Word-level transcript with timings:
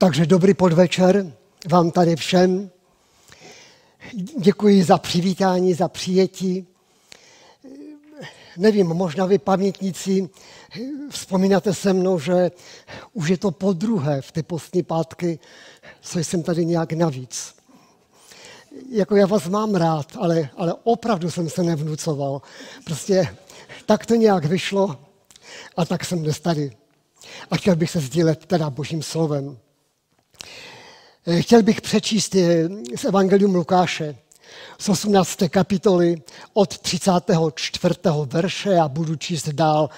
Takže 0.00 0.26
dobrý 0.26 0.54
podvečer 0.54 1.32
vám 1.70 1.90
tady 1.90 2.16
všem. 2.16 2.70
Děkuji 4.38 4.84
za 4.84 4.98
přivítání, 4.98 5.74
za 5.74 5.88
přijetí. 5.88 6.66
Nevím, 8.56 8.86
možná 8.86 9.26
vy 9.26 9.38
pamětníci 9.38 10.28
vzpomínáte 11.10 11.74
se 11.74 11.92
mnou, 11.92 12.18
že 12.18 12.50
už 13.12 13.28
je 13.28 13.38
to 13.38 13.50
po 13.50 13.72
druhé 13.72 14.22
v 14.22 14.32
ty 14.32 14.42
postní 14.42 14.82
pátky, 14.82 15.38
co 16.00 16.18
jsem 16.18 16.42
tady 16.42 16.64
nějak 16.64 16.92
navíc. 16.92 17.54
Jako 18.90 19.16
já 19.16 19.26
vás 19.26 19.48
mám 19.48 19.74
rád, 19.74 20.06
ale, 20.16 20.50
ale 20.56 20.74
opravdu 20.84 21.30
jsem 21.30 21.50
se 21.50 21.62
nevnucoval. 21.62 22.42
Prostě 22.84 23.36
tak 23.86 24.06
to 24.06 24.14
nějak 24.14 24.44
vyšlo 24.44 24.96
a 25.76 25.84
tak 25.84 26.04
jsem 26.04 26.22
dnes 26.22 26.40
tady. 26.40 26.76
A 27.50 27.56
chtěl 27.56 27.76
bych 27.76 27.90
se 27.90 28.00
sdílet 28.00 28.46
teda 28.46 28.70
božím 28.70 29.02
slovem. 29.02 29.58
Eh, 31.28 31.42
chtěl 31.42 31.62
bych 31.62 31.80
přečíst 31.80 32.34
eh, 32.34 32.68
z 32.96 33.04
Evangelium 33.04 33.54
Lukáše 33.54 34.16
z 34.78 34.88
18. 34.88 35.38
kapitoly 35.48 36.22
od 36.52 36.78
34. 36.78 37.94
verše 38.26 38.76
a 38.76 38.88
budu 38.88 39.16
číst 39.16 39.48
dál. 39.48 39.90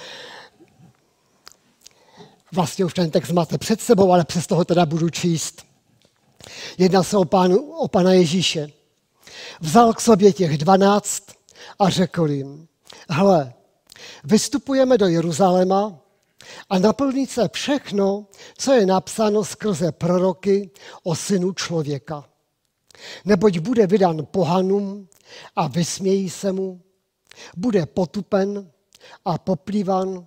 Vlastně 2.52 2.84
už 2.84 2.94
ten 2.94 3.10
text 3.10 3.30
máte 3.30 3.58
před 3.58 3.80
sebou, 3.80 4.12
ale 4.12 4.24
přes 4.24 4.46
toho 4.46 4.64
teda 4.64 4.86
budu 4.86 5.10
číst. 5.10 5.62
Jedná 6.78 7.02
se 7.02 7.16
o, 7.16 7.24
pánu, 7.24 7.58
o 7.58 7.88
pana 7.88 8.12
Ježíše. 8.12 8.68
Vzal 9.60 9.92
k 9.92 10.00
sobě 10.00 10.32
těch 10.32 10.58
dvanáct 10.58 11.22
a 11.78 11.90
řekl 11.90 12.30
jim, 12.30 12.68
hele, 13.10 13.52
vystupujeme 14.24 14.98
do 14.98 15.06
Jeruzaléma 15.06 15.98
a 16.70 16.78
naplní 16.78 17.26
se 17.26 17.48
všechno, 17.52 18.26
co 18.58 18.72
je 18.72 18.86
napsáno 18.86 19.44
skrze 19.44 19.92
proroky 19.92 20.70
o 21.02 21.14
synu 21.14 21.52
člověka. 21.52 22.28
Neboť 23.24 23.58
bude 23.58 23.86
vydan 23.86 24.26
pohanům 24.30 25.08
a 25.56 25.66
vysmějí 25.66 26.30
se 26.30 26.52
mu, 26.52 26.82
bude 27.56 27.86
potupen 27.86 28.70
a 29.24 29.38
poplývan, 29.38 30.26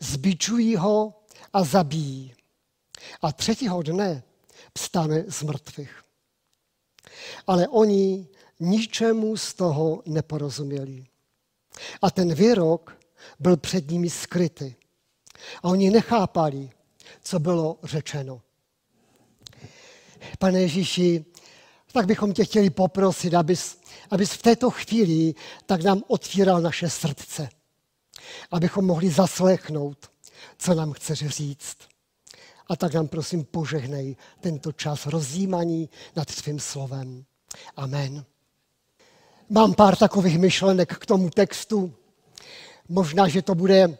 zbičují 0.00 0.76
ho 0.76 1.22
a 1.52 1.64
zabijí. 1.64 2.34
A 3.22 3.32
třetího 3.32 3.82
dne 3.82 4.22
vstane 4.78 5.24
z 5.28 5.42
mrtvých. 5.42 6.02
Ale 7.46 7.68
oni 7.68 8.28
ničemu 8.60 9.36
z 9.36 9.54
toho 9.54 10.02
neporozuměli. 10.06 11.06
A 12.02 12.10
ten 12.10 12.34
výrok 12.34 12.98
byl 13.40 13.56
před 13.56 13.90
nimi 13.90 14.10
skrytý. 14.10 14.74
A 15.62 15.64
oni 15.64 15.90
nechápali, 15.90 16.70
co 17.22 17.38
bylo 17.38 17.78
řečeno. 17.82 18.40
Pane 20.38 20.60
Ježíši, 20.60 21.24
tak 21.92 22.06
bychom 22.06 22.32
tě 22.32 22.44
chtěli 22.44 22.70
poprosit, 22.70 23.34
abys, 23.34 23.78
abys 24.10 24.32
v 24.32 24.42
této 24.42 24.70
chvíli 24.70 25.34
tak 25.66 25.82
nám 25.82 26.02
otvíral 26.08 26.60
naše 26.60 26.90
srdce, 26.90 27.48
abychom 28.50 28.86
mohli 28.86 29.10
zaslechnout, 29.10 30.10
co 30.58 30.74
nám 30.74 30.92
chceš 30.92 31.26
říct. 31.26 31.76
A 32.68 32.76
tak 32.76 32.94
nám 32.94 33.08
prosím 33.08 33.44
požehnej 33.44 34.16
tento 34.40 34.72
čas 34.72 35.06
rozjímaní 35.06 35.90
nad 36.16 36.34
tvým 36.34 36.60
slovem. 36.60 37.24
Amen. 37.76 38.24
Mám 39.48 39.74
pár 39.74 39.96
takových 39.96 40.38
myšlenek 40.38 40.98
k 40.98 41.06
tomu 41.06 41.30
textu. 41.30 41.94
Možná, 42.88 43.28
že 43.28 43.42
to 43.42 43.54
bude 43.54 43.98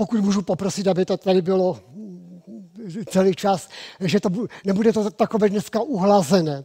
pokud 0.00 0.20
můžu 0.20 0.42
poprosit, 0.42 0.88
aby 0.88 1.04
to 1.04 1.16
tady 1.16 1.42
bylo 1.42 1.80
celý 3.08 3.34
čas, 3.34 3.68
že 4.00 4.20
to 4.20 4.28
nebude 4.64 4.92
to 4.92 5.10
takové 5.10 5.48
dneska 5.48 5.80
uhlazené. 5.80 6.64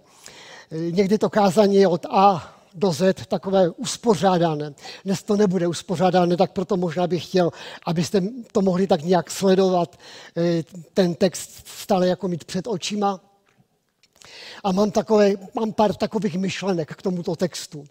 Někdy 0.72 1.18
to 1.18 1.30
kázání 1.30 1.76
je 1.76 1.88
od 1.88 2.06
A 2.10 2.56
do 2.74 2.92
Z 2.92 3.28
takové 3.28 3.70
uspořádané. 3.70 4.74
Dnes 5.06 5.24
to 5.24 5.36
nebude 5.36 5.68
uspořádané, 5.68 6.38
tak 6.38 6.52
proto 6.52 6.78
možná 6.78 7.08
bych 7.08 7.26
chtěl, 7.28 7.52
abyste 7.86 8.22
to 8.52 8.62
mohli 8.62 8.88
tak 8.88 9.04
nějak 9.04 9.32
sledovat, 9.32 10.00
eh, 10.38 10.64
ten 10.94 11.16
text 11.16 11.68
stále 11.68 12.08
jako 12.08 12.28
mít 12.28 12.44
před 12.44 12.68
očima. 12.68 13.20
A 14.64 14.72
mám, 14.72 14.92
takové, 14.92 15.32
mám 15.54 15.74
pár 15.74 15.96
takových 15.96 16.38
myšlenek 16.38 16.96
k 16.96 17.02
tomuto 17.02 17.36
textu. 17.36 17.84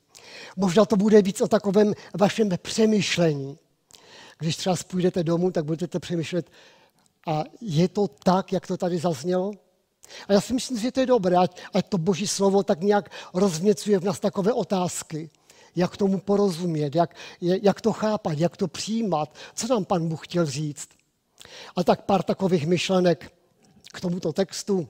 Možná 0.57 0.85
to 0.85 0.97
bude 0.97 1.23
víc 1.23 1.41
o 1.41 1.49
takovém 1.49 1.93
vašem 2.15 2.49
přemýšlení 2.63 3.59
když 4.39 4.57
třeba 4.57 4.77
půjdete 4.87 5.25
domů, 5.25 5.51
tak 5.51 5.65
budete 5.65 6.01
přemýšlet, 6.01 6.51
a 7.27 7.45
je 7.61 7.89
to 7.89 8.09
tak, 8.09 8.53
jak 8.53 8.67
to 8.67 8.77
tady 8.77 8.99
zaznělo? 8.99 9.53
A 10.29 10.33
já 10.33 10.41
si 10.41 10.55
myslím, 10.55 10.79
že 10.79 10.93
to 10.93 11.01
je 11.01 11.07
dobré, 11.07 11.37
ať, 11.37 11.61
ať 11.75 11.89
to 11.89 11.99
boží 11.99 12.27
slovo 12.27 12.63
tak 12.63 12.81
nějak 12.81 13.11
rozměcuje 13.35 13.99
v 13.99 14.05
nás 14.05 14.21
takové 14.21 14.53
otázky. 14.53 15.31
Jak 15.77 15.97
tomu 15.97 16.21
porozumět, 16.21 16.95
jak, 16.95 17.17
jak 17.41 17.81
to 17.81 17.93
chápat, 17.93 18.39
jak 18.39 18.57
to 18.57 18.69
přijímat, 18.69 19.35
co 19.55 19.67
nám 19.67 19.85
pan 19.85 20.09
Bůh 20.09 20.27
chtěl 20.27 20.47
říct. 20.47 20.89
A 21.77 21.85
tak 21.85 22.03
pár 22.03 22.23
takových 22.23 22.67
myšlenek 22.67 23.33
k 23.93 24.01
tomuto 24.01 24.33
textu. 24.33 24.89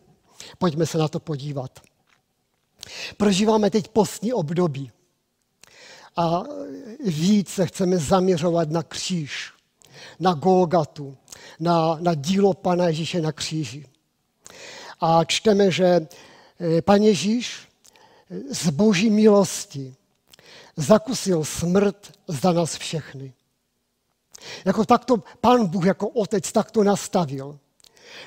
Pojďme 0.59 0.87
se 0.87 0.99
na 0.99 1.09
to 1.09 1.21
podívat. 1.21 1.81
Prožíváme 3.17 3.71
teď 3.71 3.89
postní 3.89 4.33
období 4.33 4.91
a 6.17 6.43
víc 7.05 7.49
se 7.49 7.67
chceme 7.67 7.99
zaměřovat 7.99 8.71
na 8.71 8.83
kříž, 8.83 9.53
na 10.21 10.35
Golgatu, 10.35 11.17
na, 11.61 11.99
na 12.01 12.15
dílo 12.15 12.55
Pana 12.55 12.87
Ježíše 12.87 13.21
na 13.21 13.33
kříži. 13.33 13.87
A 15.01 15.25
čteme, 15.25 15.71
že 15.71 16.07
eh, 16.61 16.83
Pan 16.83 17.03
Ježíš 17.03 17.69
eh, 18.31 18.55
z 18.55 18.71
boží 18.71 19.11
milosti 19.11 19.95
zakusil 20.77 21.45
smrt 21.45 22.13
za 22.29 22.53
nás 22.53 22.77
všechny. 22.77 23.33
Jako 24.65 24.85
takto 24.85 25.23
Pán 25.41 25.67
Bůh 25.67 25.87
jako 25.87 26.09
otec 26.09 26.53
takto 26.53 26.85
nastavil, 26.85 27.59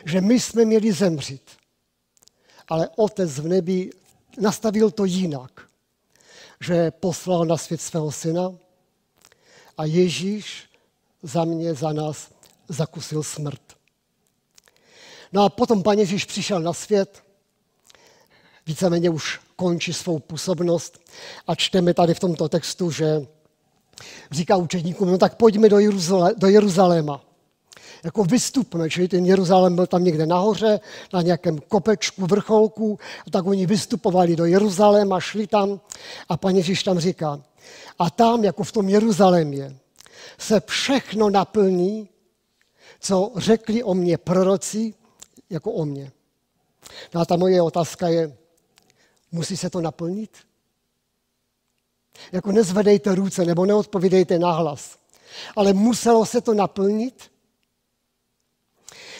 že 0.05 0.21
my 0.21 0.39
jsme 0.39 0.65
měli 0.65 0.91
zemřít. 0.91 1.51
Ale 2.67 2.89
otec 2.95 3.39
v 3.39 3.47
nebi 3.47 3.89
nastavil 4.39 4.91
to 4.91 5.05
jinak 5.05 5.67
že 6.59 6.91
poslal 6.91 7.45
na 7.45 7.57
svět 7.57 7.81
svého 7.81 8.11
syna 8.11 8.53
a 9.77 9.85
Ježíš 9.85 10.69
za 11.23 11.43
mě, 11.43 11.73
za 11.73 11.93
nás 11.93 12.31
zakusil 12.67 13.23
smrt. 13.23 13.61
No 15.33 15.43
a 15.43 15.49
potom 15.49 15.83
pan 15.83 15.99
Ježíš 15.99 16.25
přišel 16.25 16.59
na 16.59 16.73
svět, 16.73 17.23
víceméně 18.65 19.09
už 19.09 19.39
končí 19.55 19.93
svou 19.93 20.19
působnost 20.19 20.99
a 21.47 21.55
čteme 21.55 21.93
tady 21.93 22.13
v 22.13 22.19
tomto 22.19 22.49
textu, 22.49 22.91
že 22.91 23.27
říká 24.31 24.55
učedníkům, 24.55 25.11
no 25.11 25.17
tak 25.17 25.35
pojďme 25.35 25.69
do, 25.69 25.79
Jeruzalé, 25.79 26.33
do 26.37 26.47
Jeruzaléma 26.47 27.26
jako 28.03 28.23
vystupme, 28.23 28.89
čili 28.89 29.07
ten 29.07 29.25
Jeruzalém 29.25 29.75
byl 29.75 29.87
tam 29.87 30.03
někde 30.03 30.25
nahoře, 30.25 30.79
na 31.13 31.21
nějakém 31.21 31.59
kopečku, 31.59 32.25
vrcholku, 32.25 32.99
a 33.27 33.29
tak 33.29 33.45
oni 33.45 33.65
vystupovali 33.65 34.35
do 34.35 34.45
Jeruzaléma, 34.45 35.19
šli 35.19 35.47
tam 35.47 35.79
a 36.29 36.37
pan 36.37 36.55
Ježíš 36.55 36.83
tam 36.83 36.99
říká, 36.99 37.41
a 37.99 38.09
tam, 38.09 38.43
jako 38.43 38.63
v 38.63 38.71
tom 38.71 38.89
Jeruzalémě, 38.89 39.75
se 40.37 40.61
všechno 40.65 41.29
naplní, 41.29 42.09
co 42.99 43.31
řekli 43.35 43.83
o 43.83 43.93
mně 43.93 44.17
proroci, 44.17 44.93
jako 45.49 45.71
o 45.71 45.85
mně. 45.85 46.11
No 47.13 47.21
a 47.21 47.25
ta 47.25 47.35
moje 47.35 47.61
otázka 47.61 48.07
je, 48.07 48.37
musí 49.31 49.57
se 49.57 49.69
to 49.69 49.81
naplnit? 49.81 50.37
Jako 52.31 52.51
nezvedejte 52.51 53.15
ruce 53.15 53.45
nebo 53.45 53.65
neodpovídejte 53.65 54.39
nahlas. 54.39 54.97
Ale 55.55 55.73
muselo 55.73 56.25
se 56.25 56.41
to 56.41 56.53
naplnit? 56.53 57.31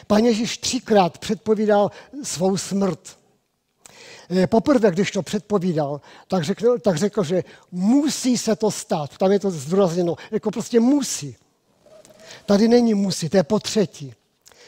Pan 0.08 0.26
Ježíš 0.26 0.58
třikrát 0.58 1.18
předpovídal 1.18 1.92
svou 2.24 2.58
smrt. 2.58 3.18
Eh, 4.30 4.48
poprvé, 4.48 4.92
když 4.92 5.12
to 5.12 5.22
předpovídal, 5.22 6.02
tak 6.28 6.44
řekl, 6.44 6.80
tak 6.80 6.98
řekl, 6.98 7.24
že 7.24 7.44
musí 7.72 8.38
se 8.38 8.56
to 8.56 8.72
stát. 8.72 9.18
Tam 9.18 9.32
je 9.32 9.40
to 9.40 9.52
zdůrazněno, 9.52 10.16
jako 10.32 10.52
prostě 10.52 10.80
musí. 10.80 11.36
Tady 12.46 12.68
není 12.68 12.94
musí, 12.94 13.30
to 13.30 13.38
je 13.38 13.44
po 13.44 13.60
třetí. 13.60 14.14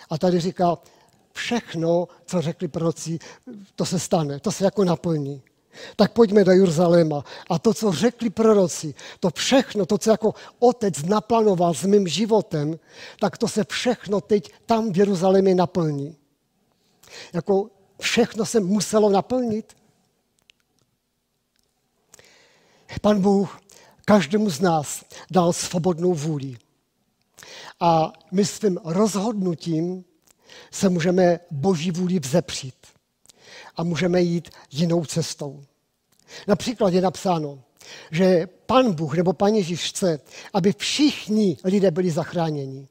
A 0.10 0.18
tady 0.18 0.40
říká, 0.40 0.78
všechno, 1.34 2.08
co 2.25 2.42
řekli 2.42 2.68
proroci, 2.68 3.20
to 3.75 3.86
se 3.86 4.00
stane, 4.00 4.40
to 4.40 4.52
se 4.52 4.64
jako 4.66 4.84
naplní 4.84 5.42
tak 5.95 6.13
pojďme 6.13 6.44
do 6.44 6.51
Jeruzaléma. 6.51 7.24
A 7.50 7.60
to, 7.60 7.74
co 7.74 7.92
řekli 7.92 8.30
proroci, 8.30 8.94
to 9.19 9.30
všechno, 9.30 9.86
to, 9.86 9.98
co 9.98 10.10
jako 10.12 10.33
otec 10.60 11.04
naplánoval 11.04 11.74
s 11.74 11.83
mým 11.83 12.07
životem, 12.07 12.80
tak 13.19 13.38
to 13.38 13.48
se 13.48 13.63
všechno 13.69 14.21
teď 14.21 14.54
tam 14.66 14.92
v 14.92 14.98
Jeruzalémě 14.98 15.56
naplní. 15.56 16.18
Jako 17.33 17.69
všechno 18.01 18.45
se 18.45 18.60
muselo 18.60 19.10
naplnit. 19.10 19.75
Pan 23.01 23.22
Bůh 23.22 23.60
každému 24.06 24.50
z 24.50 24.60
nás 24.60 25.06
dal 25.31 25.54
svobodnou 25.54 26.13
vůli. 26.13 26.57
A 27.80 28.13
my 28.31 28.45
svým 28.45 28.80
rozhodnutím 28.83 30.06
se 30.72 30.89
můžeme 30.89 31.39
boží 31.51 31.92
vůli 31.92 32.19
vzepřít 32.19 32.99
a 33.80 33.84
můžeme 33.84 34.22
jít 34.22 34.50
jinou 34.72 35.06
cestou. 35.06 35.64
Například 36.48 36.94
je 36.94 37.02
napsáno, 37.02 37.62
že 38.12 38.48
pan 38.66 38.94
Bůh 38.94 39.18
nebo 39.18 39.34
pan 39.34 39.54
Ježíš 39.54 39.90
chce, 39.90 40.20
aby 40.54 40.74
všichni 40.78 41.58
lidé 41.64 41.92
byli 41.92 42.12
zachráněni. 42.12 42.88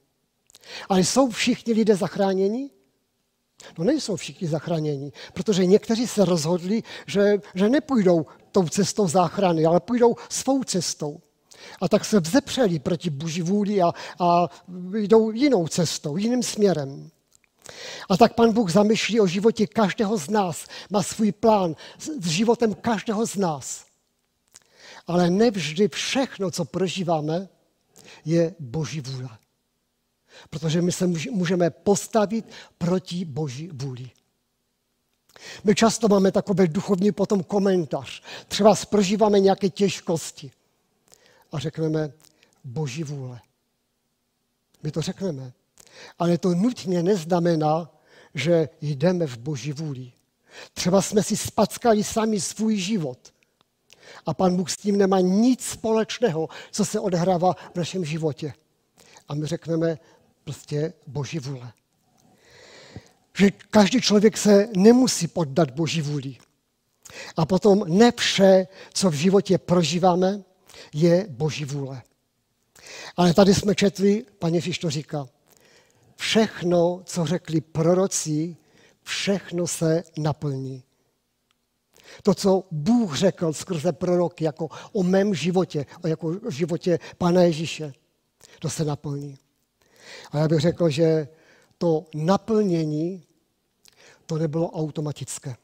Ale 0.89 1.01
jsou 1.01 1.31
všichni 1.31 1.73
lidé 1.73 1.97
zachráněni? 1.97 2.71
No 3.79 3.85
nejsou 3.85 4.17
všichni 4.17 4.49
zachráněni, 4.49 5.13
protože 5.33 5.67
někteří 5.67 6.07
se 6.07 6.25
rozhodli, 6.25 6.83
že, 7.07 7.39
že 7.55 7.69
nepůjdou 7.69 8.27
tou 8.53 8.69
cestou 8.69 9.09
záchrany, 9.09 9.67
ale 9.67 9.81
půjdou 9.81 10.15
svou 10.29 10.65
cestou. 10.65 11.21
A 11.81 11.89
tak 11.89 12.05
se 12.05 12.21
vzepřeli 12.21 12.79
proti 12.79 13.11
boží 13.11 13.43
vůli 13.43 13.83
a, 13.83 13.93
a 14.21 14.49
jdou 14.95 15.31
jinou 15.31 15.69
cestou, 15.69 16.17
jiným 16.17 16.43
směrem. 16.43 17.11
A 18.09 18.17
tak 18.17 18.35
pan 18.35 18.53
Bůh 18.53 18.71
zamýšlí 18.71 19.21
o 19.21 19.27
životě 19.27 19.67
každého 19.67 20.19
z 20.19 20.31
nás, 20.31 20.67
má 20.91 21.03
svůj 21.03 21.33
plán 21.33 21.77
s 21.99 22.27
životem 22.27 22.75
každého 22.75 23.27
z 23.27 23.37
nás. 23.37 23.87
Ale 25.07 25.31
nevždy 25.31 25.89
všechno, 25.89 26.51
co 26.51 26.65
prožíváme, 26.65 27.49
je 28.25 28.55
boží 28.59 29.01
vůle. 29.01 29.29
Protože 30.51 30.83
my 30.83 30.93
se 30.93 31.07
můžeme 31.31 31.71
postavit 31.71 32.45
proti 32.79 33.25
boží 33.25 33.71
vůli. 33.73 34.11
My 35.65 35.75
často 35.75 36.09
máme 36.09 36.33
takový 36.33 36.69
duchovní 36.69 37.13
potom 37.13 37.45
komentář. 37.45 38.23
Třeba 38.49 38.75
prožíváme 38.91 39.41
nějaké 39.41 39.71
těžkosti 39.71 40.51
a 41.53 41.59
řekneme 41.59 42.13
boží 42.65 43.05
vůle. 43.05 43.41
My 44.83 44.91
to 44.91 45.03
řekneme. 45.03 45.53
Ale 46.19 46.39
to 46.39 46.55
nutně 46.55 47.03
neznamená, 47.03 47.91
že 48.35 48.69
jdeme 48.81 49.27
v 49.27 49.39
boží 49.39 49.73
vůli. 49.73 50.13
Třeba 50.75 51.03
jsme 51.03 51.23
si 51.23 51.37
spackali 51.37 52.05
sami 52.05 52.41
svůj 52.41 52.77
život. 52.77 53.33
A 54.27 54.35
pan 54.35 54.57
Bůh 54.57 54.71
s 54.71 54.77
tím 54.77 54.99
nemá 54.99 55.21
nic 55.21 55.65
společného, 55.65 56.49
co 56.71 56.85
se 56.85 57.01
odehrává 57.01 57.53
v 57.53 57.77
našem 57.77 58.05
životě. 58.05 58.53
A 59.29 59.35
my 59.35 59.47
řekneme 59.47 59.99
prostě 60.45 60.93
boží 61.07 61.39
vůle. 61.39 61.73
Že 63.39 63.51
každý 63.51 64.01
člověk 64.01 64.37
se 64.37 64.69
nemusí 64.77 65.29
poddat 65.29 65.71
boží 65.71 66.03
vůli. 66.03 66.37
A 67.37 67.47
potom 67.47 67.85
ne 67.87 68.13
vše, 68.17 68.67
co 68.95 69.11
v 69.11 69.15
životě 69.15 69.59
prožíváme, 69.59 70.43
je 70.95 71.27
boží 71.29 71.65
vůle. 71.65 72.03
Ale 73.17 73.35
tady 73.35 73.55
jsme 73.55 73.75
četli, 73.75 74.25
paní 74.39 74.55
Ježíš 74.55 74.79
to 74.79 74.91
říká, 74.91 75.29
všechno, 76.19 77.03
co 77.05 77.27
řekli 77.27 77.61
proroci, 77.61 78.57
všechno 79.03 79.67
se 79.67 80.03
naplní. 80.19 80.85
To, 82.23 82.35
co 82.35 82.65
Bůh 82.71 83.17
řekl 83.17 83.53
skrze 83.53 83.93
proroky, 83.93 84.45
jako 84.45 84.69
o 84.93 85.03
mém 85.03 85.35
životě, 85.35 85.87
jako 86.07 86.29
o 86.47 86.51
životě 86.51 86.99
Pana 87.19 87.43
Ježíše, 87.43 87.93
to 88.59 88.71
se 88.71 88.85
naplní. 88.85 89.39
A 90.31 90.39
já 90.39 90.49
bych 90.49 90.61
řekl, 90.61 90.91
že 90.91 91.29
to 91.79 92.05
naplnění, 92.15 93.25
to 94.27 94.39
nebylo 94.39 94.71
automatické. 94.71 95.57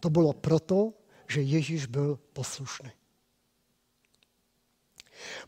To 0.00 0.10
bylo 0.10 0.32
proto, 0.32 0.92
že 1.28 1.40
Ježíš 1.42 1.86
byl 1.86 2.18
poslušný. 2.32 2.90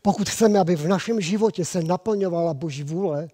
Pokud 0.01 0.29
chceme, 0.29 0.59
aby 0.59 0.75
v 0.75 0.87
našem 0.87 1.21
životě 1.21 1.65
se 1.65 1.83
naplňovala 1.83 2.53
Boží 2.53 2.83
vůle, 2.83 3.29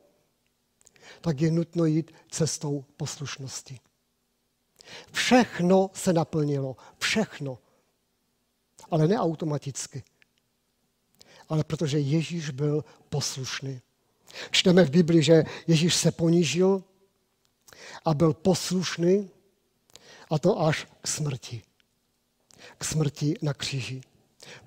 tak 1.21 1.41
je 1.41 1.51
nutno 1.51 1.85
jít 1.85 2.11
cestou 2.29 2.85
poslušnosti. 2.97 3.79
Všechno 5.11 5.89
se 5.93 6.13
naplnilo. 6.13 6.75
Všechno. 6.99 7.57
Ale 8.91 9.07
ne 9.07 9.19
automaticky. 9.19 10.03
Ale 11.49 11.63
protože 11.63 11.99
Ježíš 11.99 12.49
byl 12.49 12.83
poslušný. 13.09 13.81
Čteme 14.51 14.85
v 14.85 14.89
Bibli, 14.89 15.23
že 15.23 15.43
Ježíš 15.67 15.95
se 15.95 16.11
ponížil 16.11 16.83
a 18.05 18.13
byl 18.13 18.33
poslušný 18.33 19.29
a 20.29 20.39
to 20.39 20.61
až 20.61 20.87
k 21.01 21.07
smrti. 21.07 21.61
K 22.77 22.83
smrti 22.83 23.33
na 23.41 23.53
kříži. 23.53 24.01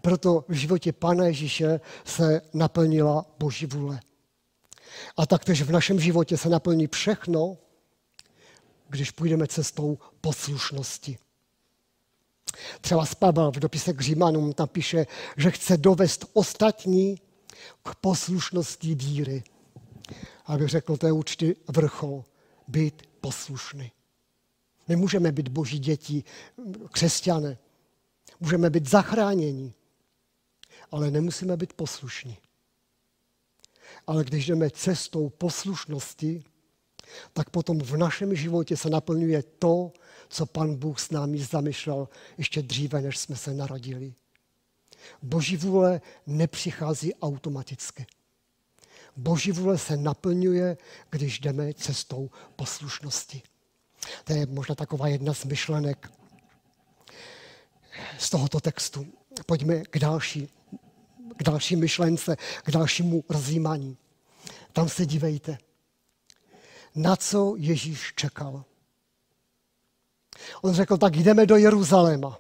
Proto 0.01 0.45
v 0.49 0.53
životě 0.53 0.93
Pána 0.93 1.25
Ježíše 1.27 1.81
se 2.05 2.43
naplnila 2.55 3.27
Boží 3.39 3.67
vůle. 3.67 4.01
A 5.17 5.27
taktéž 5.27 5.63
v 5.63 5.73
našem 5.73 6.01
životě 6.01 6.37
se 6.37 6.49
naplní 6.49 6.87
všechno, 6.87 7.57
když 8.89 9.11
půjdeme 9.11 9.47
cestou 9.47 9.99
poslušnosti. 10.21 11.19
Třeba 12.81 13.05
Pavel 13.19 13.51
v 13.51 13.57
dopise 13.57 13.93
k 13.93 14.01
Římanům 14.01 14.53
tam 14.53 14.69
píše, 14.69 15.07
že 15.37 15.51
chce 15.51 15.77
dovést 15.77 16.25
ostatní 16.33 17.21
k 17.83 17.95
poslušnosti 17.95 18.95
víry. 18.95 19.45
Abych 20.47 20.69
řekl, 20.69 20.97
to 20.97 21.07
je 21.07 21.13
určitý 21.13 21.55
vrchol, 21.69 22.25
být 22.69 23.03
poslušný. 23.21 23.93
My 24.89 24.97
můžeme 24.97 25.33
být 25.33 25.49
boží 25.49 25.79
děti, 25.79 26.25
křesťané, 26.91 27.59
Můžeme 28.41 28.71
být 28.71 28.89
zachráněni, 28.89 29.75
ale 30.91 31.11
nemusíme 31.11 31.57
být 31.57 31.73
poslušní. 31.73 32.39
Ale 34.07 34.25
když 34.25 34.47
jdeme 34.47 34.71
cestou 34.71 35.29
poslušnosti, 35.29 36.45
tak 37.33 37.51
potom 37.51 37.79
v 37.79 37.97
našem 37.97 38.35
životě 38.35 38.77
se 38.77 38.91
naplňuje 38.91 39.43
to, 39.43 39.93
co 40.29 40.47
pan 40.47 40.75
Bůh 40.75 41.01
s 41.01 41.11
námi 41.11 41.39
zamýšlel 41.39 42.09
ještě 42.39 42.63
dříve, 42.63 43.01
než 43.01 43.19
jsme 43.19 43.37
se 43.37 43.55
narodili. 43.55 44.15
Boží 45.23 45.57
vůle 45.57 46.01
nepřichází 46.27 47.15
automaticky. 47.15 48.07
Boží 49.17 49.53
vůle 49.53 49.79
se 49.79 49.97
naplňuje, 49.97 50.77
když 51.11 51.41
jdeme 51.41 51.75
cestou 51.75 52.31
poslušnosti. 52.57 53.43
To 54.25 54.33
je 54.33 54.47
možná 54.47 54.75
taková 54.75 55.09
jedna 55.09 55.35
z 55.35 55.45
myšlenek 55.45 56.13
z 58.19 58.31
tohoto 58.31 58.61
textu. 58.61 59.07
Pojďme 59.47 59.83
k 59.83 59.99
další, 59.99 60.49
k 61.37 61.43
další 61.43 61.77
myšlence, 61.77 62.37
k 62.63 62.71
dalšímu 62.71 63.25
rozjímání. 63.29 63.97
Tam 64.73 64.89
se 64.89 65.07
dívejte. 65.07 65.59
Na 66.95 67.17
co 67.17 67.55
Ježíš 67.57 68.13
čekal? 68.17 68.65
On 70.63 70.75
řekl, 70.75 70.97
tak 70.97 71.17
jdeme 71.17 71.47
do 71.47 71.57
Jeruzaléma. 71.57 72.39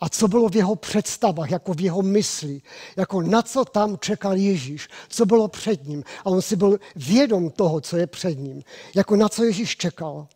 A 0.00 0.08
co 0.08 0.28
bylo 0.28 0.48
v 0.48 0.56
jeho 0.56 0.76
představách, 0.76 1.50
jako 1.50 1.74
v 1.74 1.80
jeho 1.80 2.02
mysli, 2.02 2.62
jako 2.96 3.22
na 3.22 3.42
co 3.42 3.64
tam 3.64 3.98
čekal 3.98 4.36
Ježíš, 4.36 4.88
co 5.08 5.26
bylo 5.26 5.48
před 5.48 5.84
ním. 5.84 6.04
A 6.24 6.26
on 6.26 6.42
si 6.42 6.56
byl 6.56 6.80
vědom 6.96 7.50
toho, 7.50 7.80
co 7.80 7.96
je 7.96 8.06
před 8.06 8.38
ním, 8.38 8.62
jako 8.94 9.16
na 9.16 9.28
co 9.28 9.44
Ježíš 9.44 9.76
čekal 9.76 10.28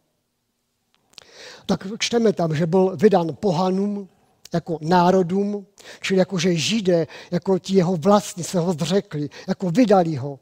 tak 1.66 1.87
čteme 1.99 2.33
tam, 2.33 2.54
že 2.54 2.66
byl 2.66 2.97
vydán 2.97 3.37
pohanům, 3.40 4.09
jako 4.54 4.78
národům, 4.80 5.66
čili 6.00 6.18
jako, 6.18 6.38
že 6.38 6.56
židé, 6.56 7.06
jako 7.30 7.59
ti 7.59 7.75
jeho 7.75 7.97
vlastní 7.97 8.44
se 8.44 8.59
ho 8.59 8.73
zřekli, 8.73 9.30
jako 9.49 9.71
vydali 9.71 10.16
ho. 10.16 10.38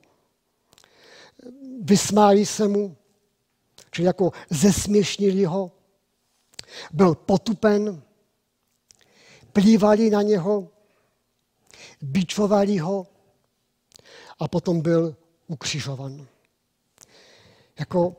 Vysmáli 1.83 2.47
se 2.47 2.69
mu, 2.69 2.97
čili 3.91 4.07
jako 4.07 4.33
zesměšnili 4.50 5.45
ho. 5.45 5.73
Byl 6.93 7.14
potupen, 7.14 8.02
plývali 9.52 10.11
na 10.11 10.23
něho, 10.23 10.69
bičovali 12.00 12.79
ho 12.79 13.07
a 14.38 14.49
potom 14.49 14.81
byl 14.81 15.17
ukřižovan. 15.47 16.26
Jako 17.79 18.17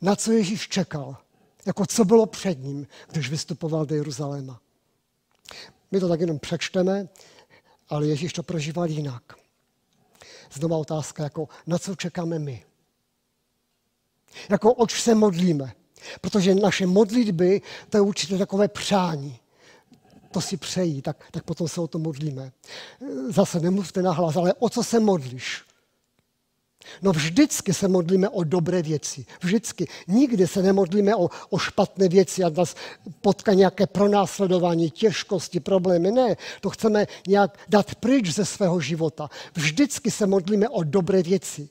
na 0.00 0.16
co 0.16 0.32
Ježíš 0.32 0.68
čekal? 0.68 1.16
Jako 1.66 1.86
co 1.86 2.04
bylo 2.04 2.26
před 2.26 2.58
ním, 2.58 2.86
když 3.12 3.30
vystupoval 3.30 3.86
do 3.86 3.94
Jeruzaléma. 3.94 4.60
My 5.90 6.00
to 6.00 6.08
tak 6.08 6.20
jenom 6.20 6.38
přečteme, 6.38 7.08
ale 7.88 8.06
Ježíš 8.06 8.32
to 8.32 8.42
prožíval 8.42 8.90
jinak. 8.90 9.22
Znova 10.52 10.76
otázka, 10.76 11.22
jako 11.22 11.48
na 11.66 11.78
co 11.78 11.96
čekáme 11.96 12.38
my? 12.38 12.64
Jako 14.50 14.74
oč 14.74 15.02
se 15.02 15.14
modlíme? 15.14 15.72
Protože 16.20 16.54
naše 16.54 16.86
modlitby, 16.86 17.62
to 17.88 17.96
je 17.96 18.00
určitě 18.00 18.38
takové 18.38 18.68
přání. 18.68 19.40
To 20.30 20.40
si 20.40 20.56
přejí, 20.56 21.02
tak, 21.02 21.24
tak 21.30 21.44
potom 21.44 21.68
se 21.68 21.80
o 21.80 21.86
to 21.86 21.98
modlíme. 21.98 22.52
Zase 23.28 23.60
nemluvte 23.60 24.02
nahlas, 24.02 24.36
ale 24.36 24.54
o 24.54 24.68
co 24.68 24.82
se 24.82 25.00
modlíš? 25.00 25.64
No 27.02 27.12
vždycky 27.12 27.74
se 27.74 27.88
modlíme 27.88 28.28
o 28.28 28.44
dobré 28.44 28.82
věci. 28.82 29.26
Vždycky. 29.40 29.88
Nikdy 30.08 30.46
se 30.46 30.62
nemodlíme 30.62 31.16
o, 31.16 31.28
o 31.50 31.58
špatné 31.58 32.08
věci 32.08 32.44
a 32.44 32.48
nás 32.48 32.74
potká 33.20 33.54
nějaké 33.54 33.86
pronásledování, 33.86 34.90
těžkosti, 34.90 35.60
problémy. 35.60 36.10
Ne, 36.10 36.36
to 36.60 36.70
chceme 36.70 37.06
nějak 37.28 37.58
dát 37.68 37.94
pryč 37.94 38.34
ze 38.34 38.44
svého 38.44 38.80
života. 38.80 39.30
Vždycky 39.54 40.10
se 40.10 40.26
modlíme 40.26 40.68
o 40.68 40.84
dobré 40.84 41.22
věci. 41.22 41.68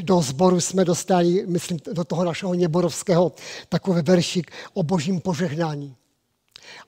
do 0.00 0.20
sboru 0.20 0.60
jsme 0.60 0.84
dostali, 0.84 1.46
myslím, 1.46 1.78
do 1.92 2.04
toho 2.04 2.24
našeho 2.24 2.54
něborovského 2.54 3.32
takový 3.68 4.02
veršik 4.02 4.50
o 4.74 4.82
božím 4.82 5.20
požehnání. 5.20 5.96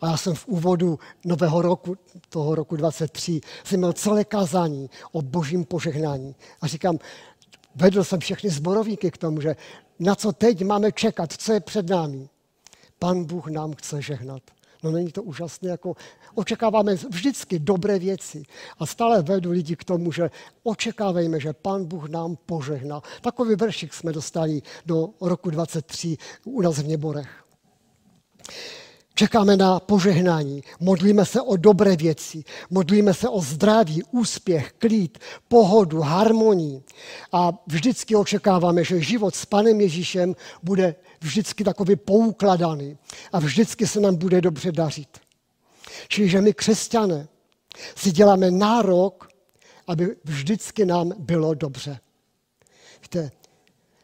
A 0.00 0.10
já 0.10 0.16
jsem 0.16 0.34
v 0.34 0.46
úvodu 0.46 0.98
nového 1.24 1.62
roku, 1.62 1.96
toho 2.28 2.54
roku 2.54 2.76
23, 2.76 3.40
jsem 3.64 3.78
měl 3.78 3.92
celé 3.92 4.24
kázání 4.24 4.90
o 5.12 5.22
božím 5.22 5.64
požehnání. 5.64 6.34
A 6.60 6.66
říkám, 6.66 6.98
vedl 7.74 8.04
jsem 8.04 8.20
všechny 8.20 8.50
zborovíky 8.50 9.10
k 9.10 9.18
tomu, 9.18 9.40
že 9.40 9.56
na 9.98 10.14
co 10.14 10.32
teď 10.32 10.62
máme 10.62 10.92
čekat, 10.92 11.32
co 11.32 11.52
je 11.52 11.60
před 11.60 11.88
námi. 11.88 12.28
Pan 12.98 13.24
Bůh 13.24 13.46
nám 13.46 13.72
chce 13.72 14.02
žehnat. 14.02 14.42
No 14.82 14.90
není 14.90 15.12
to 15.12 15.22
úžasné, 15.22 15.70
jako 15.70 15.96
očekáváme 16.34 16.94
vždycky 16.94 17.58
dobré 17.58 17.98
věci. 17.98 18.42
A 18.78 18.86
stále 18.86 19.22
vedu 19.22 19.50
lidi 19.50 19.76
k 19.76 19.84
tomu, 19.84 20.12
že 20.12 20.30
očekávejme, 20.62 21.40
že 21.40 21.52
Pan 21.52 21.84
Bůh 21.84 22.08
nám 22.08 22.36
požehná. 22.46 23.02
Takový 23.20 23.54
veršik 23.54 23.94
jsme 23.94 24.12
dostali 24.12 24.62
do 24.86 25.08
roku 25.20 25.50
23 25.50 26.16
u 26.44 26.60
nás 26.60 26.78
v 26.78 26.86
Něborech. 26.86 27.44
Čekáme 29.16 29.56
na 29.56 29.80
požehnání, 29.80 30.62
modlíme 30.80 31.24
se 31.24 31.40
o 31.40 31.56
dobré 31.56 31.96
věci, 31.96 32.44
modlíme 32.70 33.14
se 33.14 33.28
o 33.28 33.40
zdraví, 33.40 34.02
úspěch, 34.10 34.72
klid, 34.78 35.18
pohodu, 35.48 36.00
harmonii. 36.00 36.82
A 37.32 37.52
vždycky 37.66 38.16
očekáváme, 38.16 38.84
že 38.84 39.00
život 39.00 39.34
s 39.34 39.46
Panem 39.46 39.80
Ježíšem 39.80 40.36
bude 40.62 40.94
vždycky 41.20 41.64
takový 41.64 41.96
poukladaný 41.96 42.98
a 43.32 43.38
vždycky 43.38 43.86
se 43.86 44.00
nám 44.00 44.16
bude 44.16 44.40
dobře 44.40 44.72
dařit. 44.72 45.18
Čili, 46.08 46.28
že 46.28 46.40
my 46.40 46.54
křesťané 46.54 47.28
si 47.96 48.12
děláme 48.12 48.50
nárok, 48.50 49.28
aby 49.86 50.16
vždycky 50.24 50.86
nám 50.86 51.12
bylo 51.18 51.54
dobře. 51.54 52.00
Víte, 53.02 53.30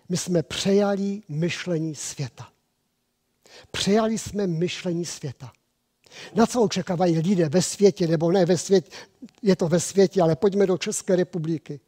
my 0.09 0.17
jsme 0.17 0.43
přejali 0.43 1.23
myšlení 1.29 1.95
světa. 1.95 2.50
Přejali 3.71 4.19
jsme 4.19 4.47
myšlení 4.47 5.05
světa. 5.05 5.53
Na 6.35 6.47
co 6.47 6.63
očekávají 6.63 7.19
lidé 7.19 7.49
ve 7.49 7.63
světě, 7.63 8.07
nebo 8.07 8.33
ne 8.33 8.47
ve 8.47 8.59
světě, 8.59 8.91
je 9.43 9.57
to 9.57 9.69
ve 9.69 9.81
světě, 9.81 10.23
ale 10.23 10.37
pojďme 10.37 10.67
do 10.67 10.79
České 10.79 11.17
republiky. 11.17 11.81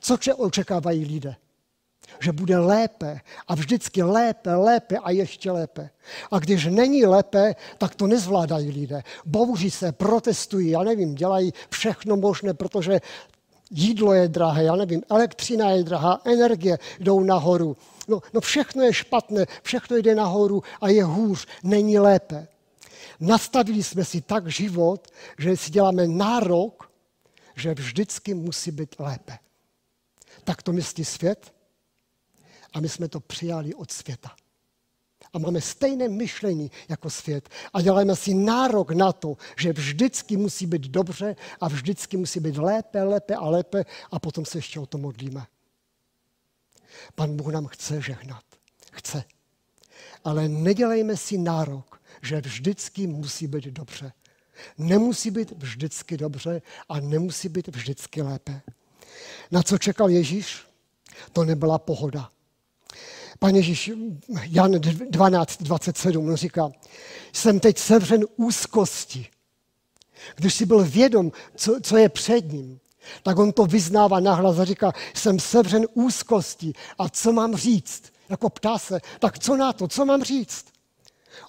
Co 0.00 0.16
očekávají 0.36 1.04
lidé? 1.04 1.36
Že 2.20 2.32
bude 2.32 2.58
lépe 2.58 3.20
a 3.48 3.54
vždycky 3.54 4.02
lépe, 4.02 4.54
lépe 4.54 4.98
a 4.98 5.10
ještě 5.10 5.50
lépe. 5.50 5.90
A 6.30 6.38
když 6.38 6.66
není 6.66 7.06
lépe, 7.06 7.54
tak 7.78 7.94
to 7.94 8.06
nezvládají 8.06 8.70
lidé. 8.70 9.02
Bouří 9.24 9.70
se, 9.70 9.92
protestují, 9.92 10.70
já 10.70 10.82
nevím, 10.82 11.14
dělají 11.14 11.52
všechno 11.70 12.16
možné, 12.16 12.54
protože 12.54 13.00
jídlo 13.70 14.12
je 14.12 14.28
drahé, 14.28 14.64
já 14.64 14.76
nevím, 14.76 15.02
elektřina 15.10 15.70
je 15.70 15.82
drahá, 15.82 16.20
energie 16.24 16.78
jdou 17.00 17.20
nahoru. 17.20 17.76
No, 18.12 18.20
no 18.32 18.40
všechno 18.40 18.82
je 18.82 18.92
špatné, 18.92 19.46
všechno 19.62 19.96
jde 19.96 20.14
nahoru 20.14 20.62
a 20.80 20.88
je 20.88 21.04
hůř, 21.04 21.46
není 21.62 21.98
lépe. 21.98 22.48
Nastavili 23.20 23.82
jsme 23.82 24.04
si 24.04 24.20
tak 24.20 24.48
život, 24.48 25.08
že 25.38 25.56
si 25.56 25.70
děláme 25.70 26.06
nárok, 26.06 26.92
že 27.56 27.74
vždycky 27.74 28.34
musí 28.34 28.70
být 28.70 28.96
lépe. 28.98 29.38
Tak 30.44 30.62
to 30.62 30.72
myslí 30.72 31.04
svět 31.04 31.54
a 32.72 32.80
my 32.80 32.88
jsme 32.88 33.08
to 33.08 33.20
přijali 33.20 33.74
od 33.74 33.90
světa. 33.90 34.30
A 35.32 35.38
máme 35.38 35.60
stejné 35.60 36.08
myšlení 36.08 36.70
jako 36.88 37.10
svět. 37.10 37.48
A 37.72 37.82
děláme 37.82 38.16
si 38.16 38.34
nárok 38.34 38.90
na 38.90 39.12
to, 39.12 39.36
že 39.56 39.72
vždycky 39.72 40.36
musí 40.36 40.66
být 40.66 40.82
dobře 40.82 41.36
a 41.60 41.68
vždycky 41.68 42.16
musí 42.16 42.40
být 42.40 42.56
lépe, 42.56 43.02
lépe 43.02 43.34
a 43.34 43.48
lépe 43.48 43.84
a 44.10 44.18
potom 44.18 44.44
se 44.44 44.58
ještě 44.58 44.80
o 44.80 44.86
to 44.86 44.98
modlíme. 44.98 45.46
Pan 47.14 47.36
Bůh 47.36 47.52
nám 47.52 47.66
chce 47.66 48.00
žehnat. 48.00 48.44
Chce. 48.92 49.24
Ale 50.24 50.48
nedělejme 50.48 51.16
si 51.16 51.38
nárok, 51.38 52.00
že 52.22 52.40
vždycky 52.40 53.06
musí 53.06 53.46
být 53.46 53.64
dobře. 53.64 54.12
Nemusí 54.78 55.30
být 55.30 55.52
vždycky 55.56 56.16
dobře 56.16 56.62
a 56.88 57.00
nemusí 57.00 57.48
být 57.48 57.68
vždycky 57.68 58.22
lépe. 58.22 58.60
Na 59.50 59.62
co 59.62 59.78
čekal 59.78 60.10
Ježíš? 60.10 60.66
To 61.32 61.44
nebyla 61.44 61.78
pohoda. 61.78 62.30
Pan 63.38 63.54
Ježíš, 63.54 63.90
Jan 64.42 64.72
12, 65.10 65.62
27, 65.62 66.28
on 66.28 66.36
říká, 66.36 66.70
jsem 67.32 67.60
teď 67.60 67.78
sevřen 67.78 68.24
úzkosti. 68.36 69.26
Když 70.36 70.54
si 70.54 70.66
byl 70.66 70.84
vědom, 70.84 71.32
co, 71.56 71.80
co 71.82 71.96
je 71.96 72.08
před 72.08 72.52
ním, 72.52 72.80
tak 73.22 73.38
on 73.38 73.52
to 73.52 73.66
vyznává 73.66 74.20
nahlas 74.20 74.58
a 74.58 74.64
říká, 74.64 74.92
jsem 75.14 75.38
sevřen 75.38 75.86
úzkosti 75.94 76.72
a 76.98 77.08
co 77.08 77.32
mám 77.32 77.56
říct? 77.56 78.12
Jako 78.28 78.50
ptá 78.50 78.78
se, 78.78 79.00
tak 79.18 79.38
co 79.38 79.56
na 79.56 79.72
to, 79.72 79.88
co 79.88 80.04
mám 80.04 80.22
říct? 80.22 80.66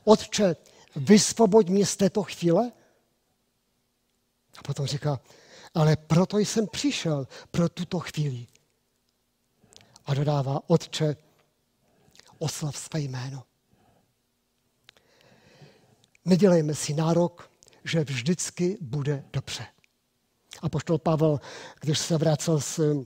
Otče, 0.03 0.55
vysvoboď 0.95 1.69
mě 1.69 1.85
z 1.85 1.95
této 1.95 2.23
chvíle? 2.23 2.71
A 4.57 4.63
potom 4.63 4.85
říká, 4.85 5.19
ale 5.73 5.95
proto 5.95 6.37
jsem 6.37 6.67
přišel 6.67 7.27
pro 7.51 7.69
tuto 7.69 7.99
chvíli. 7.99 8.47
A 10.05 10.13
dodává, 10.13 10.61
Otče, 10.67 11.15
oslav 12.39 12.77
své 12.77 12.99
jméno. 12.99 13.43
Nedělejme 16.25 16.75
si 16.75 16.93
nárok, 16.93 17.49
že 17.83 18.03
vždycky 18.03 18.77
bude 18.81 19.23
dobře. 19.33 19.65
A 20.61 20.69
poštol 20.69 20.97
Pavel, 20.97 21.39
když 21.81 21.99
se 21.99 22.17
vracel 22.17 22.59
s 22.59 23.05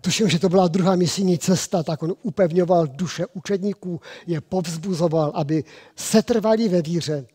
Tuším, 0.00 0.28
že 0.28 0.38
to 0.38 0.48
byla 0.48 0.68
druhá 0.68 0.96
misijní 0.96 1.38
cesta, 1.38 1.82
tak 1.82 2.02
on 2.02 2.14
upevňoval 2.22 2.86
duše 2.86 3.26
učedníků, 3.32 4.00
je 4.26 4.40
povzbuzoval, 4.40 5.32
aby 5.34 5.64
setrvali 5.96 6.68
ve 6.68 6.82
víře 6.82 7.26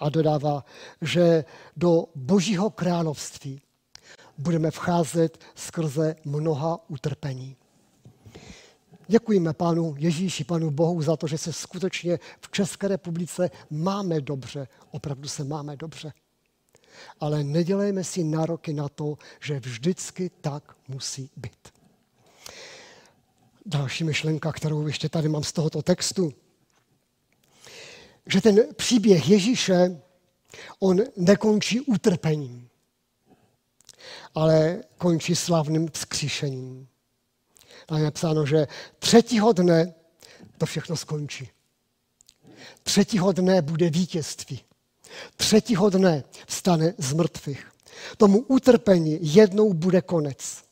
a 0.00 0.08
dodává, 0.08 0.64
že 1.00 1.44
do 1.76 2.04
božího 2.14 2.70
království 2.70 3.60
budeme 4.38 4.70
vcházet 4.70 5.38
skrze 5.54 6.16
mnoha 6.24 6.78
utrpení. 6.88 7.56
Děkujeme 9.06 9.52
Pánu 9.52 9.94
Ježíši, 9.98 10.44
Pánu 10.44 10.70
Bohu 10.70 11.02
za 11.02 11.16
to, 11.16 11.26
že 11.26 11.38
se 11.38 11.52
skutečně 11.52 12.18
v 12.40 12.50
České 12.50 12.88
republice 12.88 13.50
máme 13.70 14.20
dobře. 14.20 14.68
Opravdu 14.90 15.28
se 15.28 15.44
máme 15.44 15.76
dobře. 15.76 16.12
Ale 17.20 17.44
nedělejme 17.44 18.04
si 18.04 18.24
nároky 18.24 18.72
na 18.72 18.88
to, 18.88 19.18
že 19.40 19.60
vždycky 19.60 20.30
tak 20.40 20.76
musí 20.88 21.30
být. 21.36 21.72
Další 23.66 24.04
myšlenka, 24.04 24.52
kterou 24.52 24.86
ještě 24.86 25.08
tady 25.08 25.28
mám 25.28 25.44
z 25.44 25.52
tohoto 25.52 25.82
textu, 25.82 26.32
že 28.26 28.40
ten 28.40 28.74
příběh 28.76 29.28
Ježíše, 29.28 30.02
on 30.78 31.00
nekončí 31.16 31.80
utrpením, 31.80 32.68
ale 34.34 34.82
končí 34.98 35.36
slavným 35.36 35.88
vzkříšením. 35.92 36.88
Tam 37.86 37.98
je 37.98 38.04
napsáno, 38.04 38.46
že 38.46 38.66
třetího 38.98 39.52
dne 39.52 39.94
to 40.58 40.66
všechno 40.66 40.96
skončí. 40.96 41.48
Třetího 42.82 43.32
dne 43.32 43.62
bude 43.62 43.90
vítězství. 43.90 44.60
Třetího 45.36 45.90
dne 45.90 46.24
vstane 46.46 46.94
z 46.98 47.12
mrtvých. 47.12 47.72
Tomu 48.16 48.38
utrpení 48.38 49.18
jednou 49.20 49.72
bude 49.72 50.02
konec. 50.02 50.62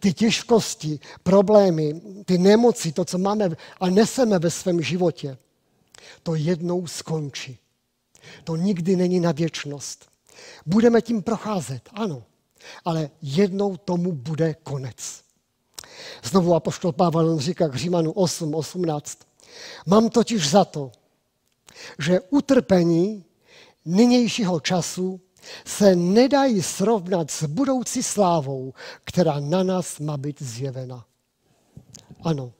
Ty 0.00 0.12
těžkosti, 0.12 1.00
problémy, 1.22 2.00
ty 2.24 2.38
nemoci, 2.38 2.92
to, 2.92 3.04
co 3.04 3.18
máme 3.18 3.50
a 3.80 3.90
neseme 3.90 4.38
ve 4.38 4.50
svém 4.50 4.82
životě, 4.82 5.38
to 6.22 6.34
jednou 6.34 6.86
skončí. 6.86 7.58
To 8.44 8.56
nikdy 8.56 8.96
není 8.96 9.20
na 9.20 9.32
věčnost. 9.32 10.06
Budeme 10.66 11.02
tím 11.02 11.22
procházet, 11.22 11.88
ano, 11.92 12.22
ale 12.84 13.10
jednou 13.22 13.76
tomu 13.76 14.12
bude 14.12 14.54
konec. 14.54 15.22
Znovu 16.24 16.54
apoštol 16.54 16.92
Pavel 16.92 17.38
říká 17.38 17.68
k 17.68 17.74
Římanu 17.74 18.12
8, 18.12 18.54
18. 18.54 19.18
Mám 19.86 20.10
totiž 20.10 20.50
za 20.50 20.64
to, 20.64 20.92
že 21.98 22.20
utrpení 22.20 23.24
nynějšího 23.86 24.60
času 24.60 25.20
se 25.64 25.96
nedají 25.96 26.62
srovnat 26.62 27.30
s 27.30 27.44
budoucí 27.46 28.02
slávou, 28.02 28.74
která 29.04 29.40
na 29.40 29.62
nás 29.62 29.98
má 29.98 30.16
být 30.16 30.42
zjevena. 30.42 31.06
Ano, 32.22 32.52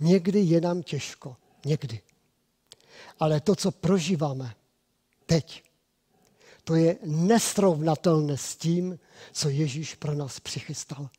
někdy 0.00 0.40
je 0.40 0.60
nám 0.60 0.82
těžko, 0.82 1.36
někdy. 1.64 2.00
Ale 3.20 3.40
to, 3.40 3.56
co 3.56 3.70
prožíváme 3.70 4.54
teď, 5.26 5.62
to 6.64 6.74
je 6.74 6.96
nesrovnatelné 7.04 8.36
s 8.36 8.56
tím, 8.56 8.98
co 9.32 9.48
Ježíš 9.48 9.94
pro 9.94 10.14
nás 10.14 10.40
přichystal. 10.40 11.10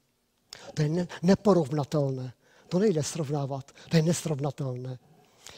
To 0.73 0.81
je 0.81 0.89
ne, 0.89 1.07
neporovnatelné. 1.21 2.33
To 2.69 2.79
nejde 2.79 3.03
srovnávat. 3.03 3.71
To 3.89 3.97
je 3.97 4.03
nesrovnatelné. 4.03 4.99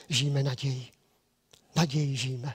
Žijeme 0.10 0.44
naději. 0.44 0.88
Naději 1.76 2.16
žijeme. 2.16 2.54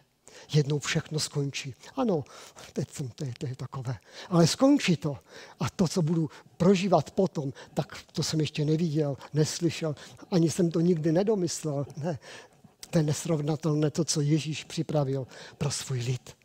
Jednou 0.53 0.79
všechno 0.79 1.21
skončí. 1.21 1.75
Ano, 1.97 2.25
teď 2.73 2.91
jsem, 2.91 3.09
to, 3.09 3.25
je, 3.25 3.33
to 3.39 3.47
je 3.47 3.57
takové. 3.57 3.99
Ale 4.29 4.47
skončí 4.47 4.97
to. 4.97 5.19
A 5.61 5.71
to, 5.71 5.89
co 5.89 6.03
budu 6.03 6.31
prožívat 6.57 7.11
potom, 7.11 7.53
tak 7.75 7.99
to 8.13 8.23
jsem 8.23 8.41
ještě 8.41 8.65
neviděl, 8.65 9.17
neslyšel, 9.35 9.95
ani 10.31 10.51
jsem 10.51 10.71
to 10.71 10.81
nikdy 10.81 11.13
nedomyslel. 11.13 11.87
Ne, 11.97 12.19
to 12.91 12.99
je 12.99 13.05
nesrovnatelné 13.05 13.91
to, 13.91 14.05
co 14.05 14.21
Ježíš 14.21 14.65
připravil 14.65 15.27
pro 15.59 15.71
svůj 15.71 15.99
lid. 15.99 16.37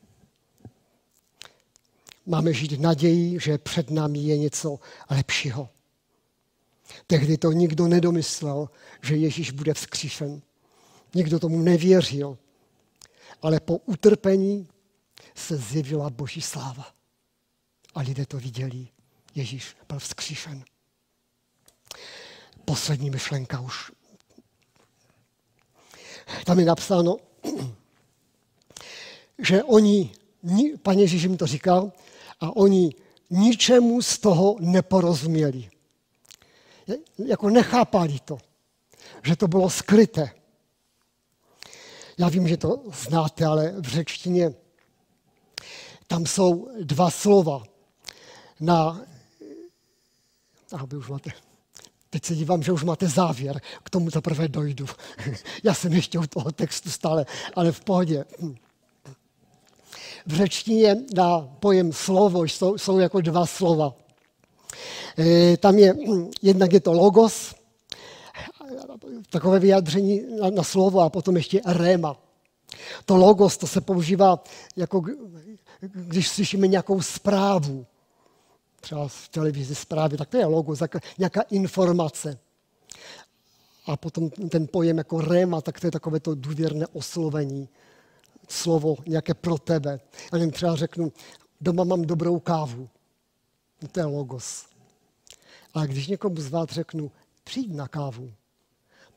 Máme 2.26 2.54
žít 2.54 2.80
naději, 2.80 3.40
že 3.40 3.58
před 3.58 3.90
námi 3.90 4.20
je 4.20 4.38
něco 4.38 4.80
lepšího. 5.10 5.70
Tehdy 7.08 7.38
to 7.38 7.52
nikdo 7.52 7.88
nedomyslel, 7.88 8.70
že 9.02 9.16
Ježíš 9.16 9.52
bude 9.52 9.74
vzkříšen. 9.74 10.42
Nikdo 11.16 11.40
tomu 11.40 11.62
nevěřil. 11.62 12.38
Ale 13.42 13.60
po 13.60 13.78
utrpení 13.78 14.68
se 15.36 15.58
zjevila 15.58 16.10
boží 16.10 16.42
sláva. 16.42 16.94
A 17.96 18.02
lidé 18.02 18.26
to 18.26 18.38
viděli. 18.38 18.88
Ježíš 19.36 19.76
byl 19.88 20.00
vzkříšen. 20.00 20.64
Poslední 22.66 23.10
myšlenka 23.10 23.60
už. 23.60 23.92
Tam 26.46 26.60
je 26.60 26.66
napsáno, 26.66 27.18
že 29.40 29.64
oni, 29.64 30.12
paně 30.82 31.04
Ježíš 31.04 31.24
jim 31.24 31.38
to 31.38 31.48
říkal, 31.48 31.92
a 32.40 32.56
oni 32.56 32.96
ničemu 33.30 34.02
z 34.02 34.18
toho 34.18 34.56
neporozuměli. 34.60 35.70
Jako 37.26 37.50
nechápali 37.50 38.20
to, 38.20 38.38
že 39.24 39.36
to 39.36 39.48
bylo 39.48 39.70
skryté. 39.70 40.39
Já 42.20 42.30
vím, 42.30 42.48
že 42.48 42.58
to 42.58 42.84
znáte, 43.08 43.46
ale 43.46 43.74
v 43.80 43.88
řečtině 43.88 44.54
tam 46.08 46.26
jsou 46.26 46.70
dva 46.82 47.12
slova 47.12 47.64
na... 48.60 49.02
Aby 50.72 50.98
už 50.98 51.10
máte... 51.10 51.30
Teď 52.10 52.26
se 52.26 52.36
dívám, 52.36 52.64
že 52.64 52.72
už 52.72 52.84
máte 52.84 53.08
závěr, 53.08 53.62
k 53.84 53.90
tomu 53.90 54.12
teprve 54.12 54.48
dojdu. 54.48 54.86
Já 55.64 55.74
jsem 55.74 55.94
ještě 55.94 56.20
u 56.20 56.28
toho 56.28 56.52
textu 56.52 56.90
stále, 56.90 57.26
ale 57.56 57.72
v 57.72 57.80
pohodě. 57.80 58.26
V 60.26 60.34
řečtině 60.36 60.96
na 61.16 61.42
pojem 61.42 61.94
slovo 61.94 62.44
jsou, 62.44 62.78
jsou 62.78 63.00
jako 63.00 63.22
dva 63.22 63.46
slova. 63.46 63.94
E, 65.20 65.58
tam 65.58 65.78
je, 65.78 65.96
jednak 66.42 66.74
je 66.74 66.80
to 66.80 66.94
logos, 66.94 67.56
takové 69.30 69.60
vyjádření 69.60 70.22
na, 70.40 70.50
na 70.50 70.64
slovo 70.64 71.00
a 71.00 71.10
potom 71.10 71.36
ještě 71.36 71.62
rema. 71.66 72.18
To 73.06 73.16
logos, 73.16 73.58
to 73.58 73.68
se 73.68 73.82
používá 73.82 74.44
jako 74.76 75.04
když 75.82 76.30
slyšíme 76.30 76.68
nějakou 76.68 77.02
zprávu, 77.02 77.86
třeba 78.80 79.08
v 79.08 79.28
televizi 79.28 79.76
zprávy, 79.76 80.18
tak 80.18 80.30
to 80.30 80.38
je 80.38 80.46
logos, 80.46 80.80
nějaká 81.18 81.42
informace. 81.42 82.40
A 83.86 83.98
potom 83.98 84.30
ten 84.30 84.68
pojem 84.68 84.98
jako 84.98 85.22
rema, 85.22 85.62
tak 85.62 85.80
to 85.80 85.88
je 85.88 85.92
takové 85.92 86.20
to 86.20 86.36
důvěrné 86.36 86.88
oslovení, 86.88 87.70
slovo 88.50 88.96
nějaké 89.08 89.34
pro 89.34 89.58
tebe. 89.58 90.00
Já 90.32 90.38
nevím, 90.38 90.52
třeba 90.52 90.76
řeknu, 90.76 91.14
doma 91.62 91.84
mám 91.84 92.02
dobrou 92.02 92.40
kávu. 92.40 92.90
To 93.92 94.00
je 94.00 94.06
logos. 94.06 94.66
Ale 95.74 95.88
když 95.88 96.08
někomu 96.08 96.36
z 96.36 96.50
vás 96.50 96.70
řeknu, 96.70 97.12
přijď 97.44 97.74
na 97.74 97.88
kávu, 97.88 98.32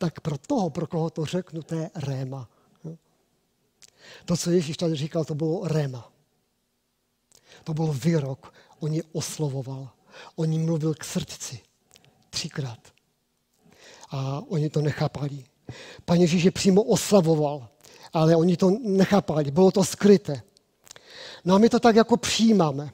tak 0.02 0.21
pro 0.21 0.38
toho, 0.38 0.71
pro 0.71 0.87
koho 0.87 1.11
to 1.11 1.25
řeknu, 1.25 1.62
to 1.62 1.75
je 1.75 1.90
réma. 1.94 2.49
To, 4.25 4.37
co 4.37 4.50
Ježíš 4.50 4.76
tady 4.76 4.94
říkal, 4.94 5.25
to 5.25 5.35
bylo 5.35 5.68
réma. 5.68 6.12
To 7.64 7.75
byl 7.75 7.87
výrok. 7.87 8.54
On 8.80 8.94
ji 8.94 9.02
oslovoval. 9.12 9.90
On 10.37 10.52
jí 10.52 10.59
mluvil 10.59 10.94
k 10.94 11.04
srdci. 11.04 11.61
Třikrát. 12.30 12.78
A 14.11 14.42
oni 14.49 14.71
to 14.71 14.80
nechápali. 14.80 15.44
Pan 16.04 16.21
Ježíš 16.21 16.42
je 16.42 16.50
přímo 16.50 16.82
oslavoval, 16.82 17.69
ale 18.12 18.36
oni 18.36 18.56
to 18.56 18.71
nechápali. 18.71 19.50
Bylo 19.50 19.71
to 19.71 19.84
skryté. 19.84 20.43
No 21.45 21.54
a 21.54 21.58
my 21.58 21.69
to 21.69 21.80
tak 21.80 21.97
jako 21.97 22.17
přijímáme, 22.17 22.91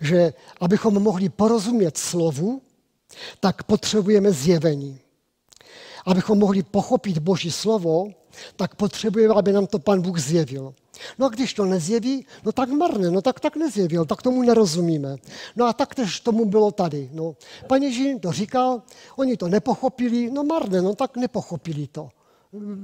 že 0.00 0.32
abychom 0.60 1.02
mohli 1.02 1.28
porozumět 1.28 1.98
slovu, 1.98 2.62
tak 3.40 3.62
potřebujeme 3.62 4.32
zjevení 4.32 5.00
abychom 6.10 6.38
mohli 6.38 6.62
pochopit 6.62 7.18
Boží 7.18 7.50
slovo, 7.50 8.08
tak 8.56 8.74
potřebujeme, 8.74 9.34
aby 9.34 9.52
nám 9.52 9.66
to 9.66 9.78
Pan 9.78 10.02
Bůh 10.02 10.18
zjevil. 10.18 10.74
No 11.18 11.26
a 11.26 11.28
když 11.28 11.54
to 11.54 11.64
nezjeví, 11.64 12.26
no 12.44 12.52
tak 12.52 12.68
marně, 12.68 13.10
no 13.10 13.22
tak 13.22 13.40
tak 13.40 13.56
nezjevil, 13.56 14.04
tak 14.04 14.22
tomu 14.22 14.42
nerozumíme. 14.42 15.16
No 15.56 15.66
a 15.66 15.72
tak 15.72 15.94
tež 15.94 16.20
tomu 16.20 16.44
bylo 16.44 16.70
tady. 16.70 17.10
No, 17.12 17.36
pan 17.66 17.82
Ježíš 17.82 18.16
to 18.20 18.32
říkal, 18.32 18.82
oni 19.16 19.36
to 19.36 19.48
nepochopili, 19.48 20.30
no 20.30 20.44
marně, 20.44 20.82
no 20.82 20.94
tak 20.94 21.16
nepochopili 21.16 21.86
to. 21.86 22.08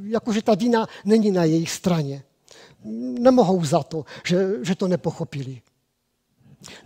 Jakože 0.03 0.43
ta 0.43 0.55
vina 0.55 0.87
není 1.05 1.31
na 1.31 1.45
jejich 1.45 1.71
straně. 1.71 2.25
Nemohou 3.19 3.65
za 3.65 3.83
to, 3.83 4.05
že, 4.25 4.49
že 4.63 4.75
to 4.75 4.89
nepochopili. 4.89 5.63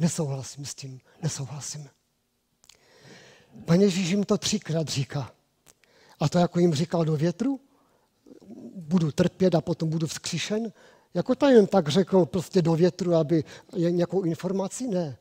Nesouhlasím 0.01 0.65
s 0.65 0.75
tím, 0.75 1.01
nesouhlasím. 1.23 1.89
Pane 3.65 3.85
Ježíš 3.85 4.11
jim 4.11 4.25
to 4.25 4.39
třikrát 4.39 4.89
říká. 4.89 5.33
A 6.21 6.29
to 6.29 6.39
jako 6.39 6.61
jim 6.61 6.75
říkal 6.75 7.05
do 7.05 7.17
větru, 7.17 7.61
budu 8.75 9.13
trpět 9.13 9.55
a 9.55 9.61
potom 9.61 9.89
budu 9.89 10.07
vzkříšen. 10.07 10.73
Jako 11.15 11.35
to 11.35 11.49
jen 11.49 11.67
tak 11.67 11.89
řekl 11.89 12.27
prostě 12.27 12.63
do 12.63 12.75
větru, 12.75 13.15
aby 13.15 13.45
nějakou 13.77 14.23
informaci? 14.23 14.89
Ne. 14.89 15.19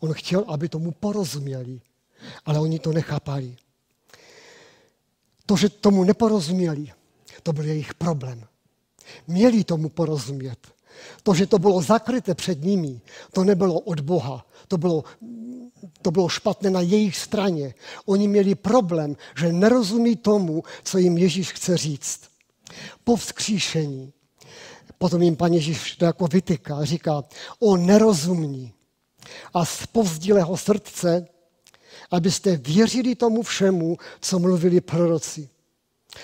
On 0.00 0.12
chtěl, 0.12 0.44
aby 0.48 0.68
tomu 0.68 0.92
porozuměli, 0.92 1.80
ale 2.44 2.60
oni 2.60 2.78
to 2.78 2.92
nechápali. 2.92 3.56
To, 5.46 5.56
že 5.56 5.68
tomu 5.68 6.04
neporozuměli, 6.04 6.92
to 7.42 7.52
byl 7.52 7.64
jejich 7.64 7.94
problém. 7.94 8.44
Měli 9.26 9.64
tomu 9.64 9.88
porozumět. 9.88 10.75
To, 11.22 11.34
že 11.34 11.46
to 11.46 11.58
bylo 11.58 11.82
zakryté 11.82 12.34
před 12.34 12.64
nimi, 12.64 13.00
to 13.32 13.44
nebylo 13.44 13.80
od 13.80 14.00
Boha. 14.00 14.46
To 14.68 14.78
bylo 14.78 15.04
to 16.02 16.10
bylo 16.10 16.28
špatné 16.28 16.70
na 16.70 16.80
jejich 16.80 17.16
straně. 17.16 17.74
Oni 18.06 18.28
měli 18.28 18.54
problém, 18.54 19.16
že 19.38 19.52
nerozumí 19.52 20.16
tomu, 20.16 20.62
co 20.84 20.98
jim 20.98 21.18
Ježíš 21.18 21.52
chce 21.52 21.76
říct. 21.76 22.20
Po 23.04 23.16
vzkříšení. 23.16 24.12
Potom 24.98 25.22
jim 25.22 25.36
pan 25.36 25.52
Ježíš 25.52 25.96
to 25.96 26.04
jako 26.04 26.26
vytyká, 26.26 26.84
říká, 26.84 27.24
o 27.58 27.76
nerozumní 27.76 28.72
a 29.54 29.64
z 29.64 29.86
povzdílého 29.86 30.56
srdce, 30.56 31.26
abyste 32.10 32.56
věřili 32.56 33.14
tomu 33.14 33.42
všemu, 33.42 33.96
co 34.20 34.38
mluvili 34.38 34.80
proroci. 34.80 35.48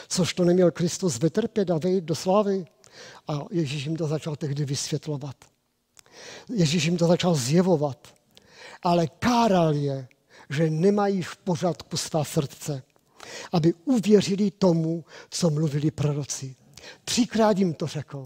Což 0.08 0.34
to 0.34 0.44
neměl 0.44 0.70
Kristus 0.70 1.18
vytrpět 1.18 1.70
a 1.70 1.78
vejít 1.78 2.04
do 2.04 2.14
slávy. 2.14 2.64
A 3.28 3.40
Ježíš 3.50 3.84
jim 3.84 3.96
to 3.96 4.06
začal 4.06 4.36
tehdy 4.36 4.64
vysvětlovat. 4.64 5.36
Ježíš 6.48 6.84
jim 6.84 6.96
to 6.96 7.06
začal 7.06 7.34
zjevovat 7.34 8.22
ale 8.82 9.06
káral 9.06 9.74
je, 9.74 10.08
že 10.50 10.70
nemají 10.70 11.22
v 11.22 11.36
pořádku 11.36 11.96
svá 11.96 12.24
srdce, 12.24 12.82
aby 13.52 13.74
uvěřili 13.84 14.50
tomu, 14.50 15.04
co 15.30 15.50
mluvili 15.50 15.90
proroci. 15.90 16.56
Třikrát 17.04 17.58
jim 17.58 17.74
to 17.74 17.86
řekl. 17.86 18.24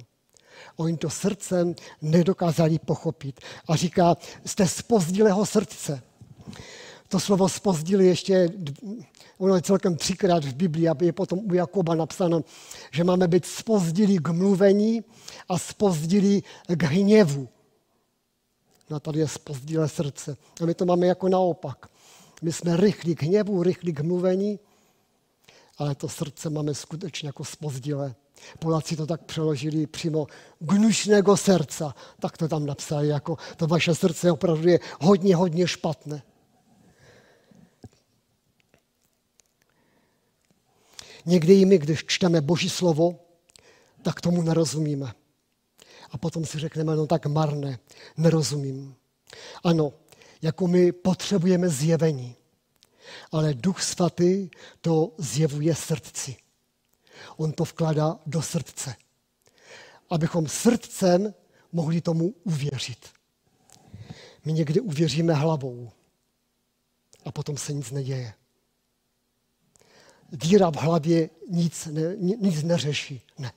Oni 0.76 0.96
to 0.96 1.10
srdcem 1.10 1.74
nedokázali 2.02 2.78
pochopit. 2.78 3.40
A 3.68 3.76
říká, 3.76 4.16
jste 4.46 4.68
z 4.68 4.82
pozdílého 4.82 5.46
srdce. 5.46 6.02
To 7.08 7.20
slovo 7.20 7.48
spozdili 7.48 8.06
ještě, 8.06 8.48
ono 9.38 9.54
je 9.54 9.62
celkem 9.62 9.96
třikrát 9.96 10.44
v 10.44 10.54
Biblii, 10.54 10.88
aby 10.88 11.06
je 11.06 11.12
potom 11.12 11.38
u 11.38 11.54
Jakoba 11.54 11.94
napsáno, 11.94 12.44
že 12.92 13.04
máme 13.04 13.28
být 13.28 13.46
spozdili 13.46 14.18
k 14.18 14.28
mluvení 14.28 15.04
a 15.48 15.58
spozdili 15.58 16.42
k 16.68 16.82
hněvu. 16.82 17.48
No 18.90 18.96
a 18.96 19.00
tady 19.00 19.18
je 19.18 19.28
spozdílé 19.28 19.88
srdce. 19.88 20.36
A 20.62 20.66
my 20.66 20.74
to 20.74 20.84
máme 20.84 21.06
jako 21.06 21.28
naopak. 21.28 21.86
My 22.42 22.52
jsme 22.52 22.76
rychlí 22.76 23.14
k 23.14 23.22
hněvu, 23.22 23.62
rychlí 23.62 23.92
k 23.92 24.00
mluvení, 24.00 24.58
ale 25.78 25.94
to 25.94 26.08
srdce 26.08 26.50
máme 26.50 26.74
skutečně 26.74 27.28
jako 27.28 27.44
spozdílé. 27.44 28.14
Poláci 28.58 28.96
to 28.96 29.06
tak 29.06 29.24
přeložili 29.24 29.86
přímo 29.86 30.26
gnušného 30.58 31.36
srdce. 31.36 31.84
Tak 32.20 32.36
to 32.38 32.48
tam 32.48 32.66
napsali, 32.66 33.08
jako 33.08 33.36
to 33.56 33.66
vaše 33.66 33.94
srdce 33.94 34.32
opravdu 34.32 34.68
je 34.68 34.80
hodně, 35.00 35.36
hodně 35.36 35.66
špatné. 35.66 36.22
Někdy 41.26 41.54
i 41.60 41.64
my, 41.64 41.78
když 41.78 42.04
čteme 42.06 42.40
Boží 42.40 42.70
slovo, 42.70 43.20
tak 44.02 44.20
tomu 44.20 44.42
nerozumíme 44.42 45.14
a 46.10 46.18
potom 46.18 46.46
si 46.46 46.58
řekneme, 46.58 46.96
no 46.96 47.06
tak 47.06 47.26
marné, 47.26 47.78
nerozumím. 48.16 48.96
Ano, 49.64 49.92
jako 50.42 50.66
my 50.66 50.92
potřebujeme 50.92 51.68
zjevení, 51.68 52.36
ale 53.32 53.54
Duch 53.54 53.82
Svatý 53.82 54.50
to 54.80 55.12
zjevuje 55.18 55.74
srdci. 55.74 56.36
On 57.36 57.52
to 57.52 57.64
vkládá 57.64 58.18
do 58.26 58.42
srdce. 58.42 58.94
abychom 60.10 60.48
srdcem 60.48 61.34
mohli 61.72 62.00
tomu 62.00 62.34
uvěřit. 62.44 63.10
My 64.44 64.52
někdy 64.52 64.80
uvěříme 64.80 65.34
hlavou 65.34 65.90
a 67.24 67.32
potom 67.32 67.56
se 67.56 67.72
nic 67.72 67.90
neděje. 67.90 68.34
Víra 70.32 70.70
v 70.70 70.76
hlavě 70.76 71.30
nic, 71.48 71.86
ne, 71.86 72.16
nic 72.16 72.62
neřeší. 72.62 73.22
Ne. 73.38 73.52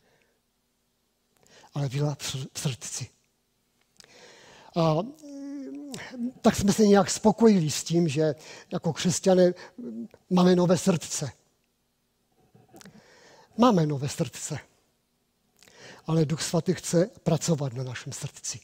Ale 1.74 1.88
víra 1.90 2.18
v 2.54 2.60
srdci. 2.60 3.10
A 4.76 4.98
tak 6.42 6.56
jsme 6.56 6.74
se 6.74 6.88
nějak 6.88 7.10
spokojili 7.10 7.72
s 7.72 7.84
tím, 7.84 8.08
že 8.08 8.36
jako 8.72 8.94
křesťané 8.94 9.54
máme 10.30 10.56
nové 10.56 10.78
srdce. 10.78 11.32
Máme 13.58 13.86
nové 13.86 14.10
srdce. 14.10 14.60
Ale 16.08 16.26
Duch 16.26 16.42
Svatý 16.42 16.74
chce 16.74 17.10
pracovat 17.24 17.74
na 17.74 17.84
našem 17.84 18.14
srdci. 18.14 18.60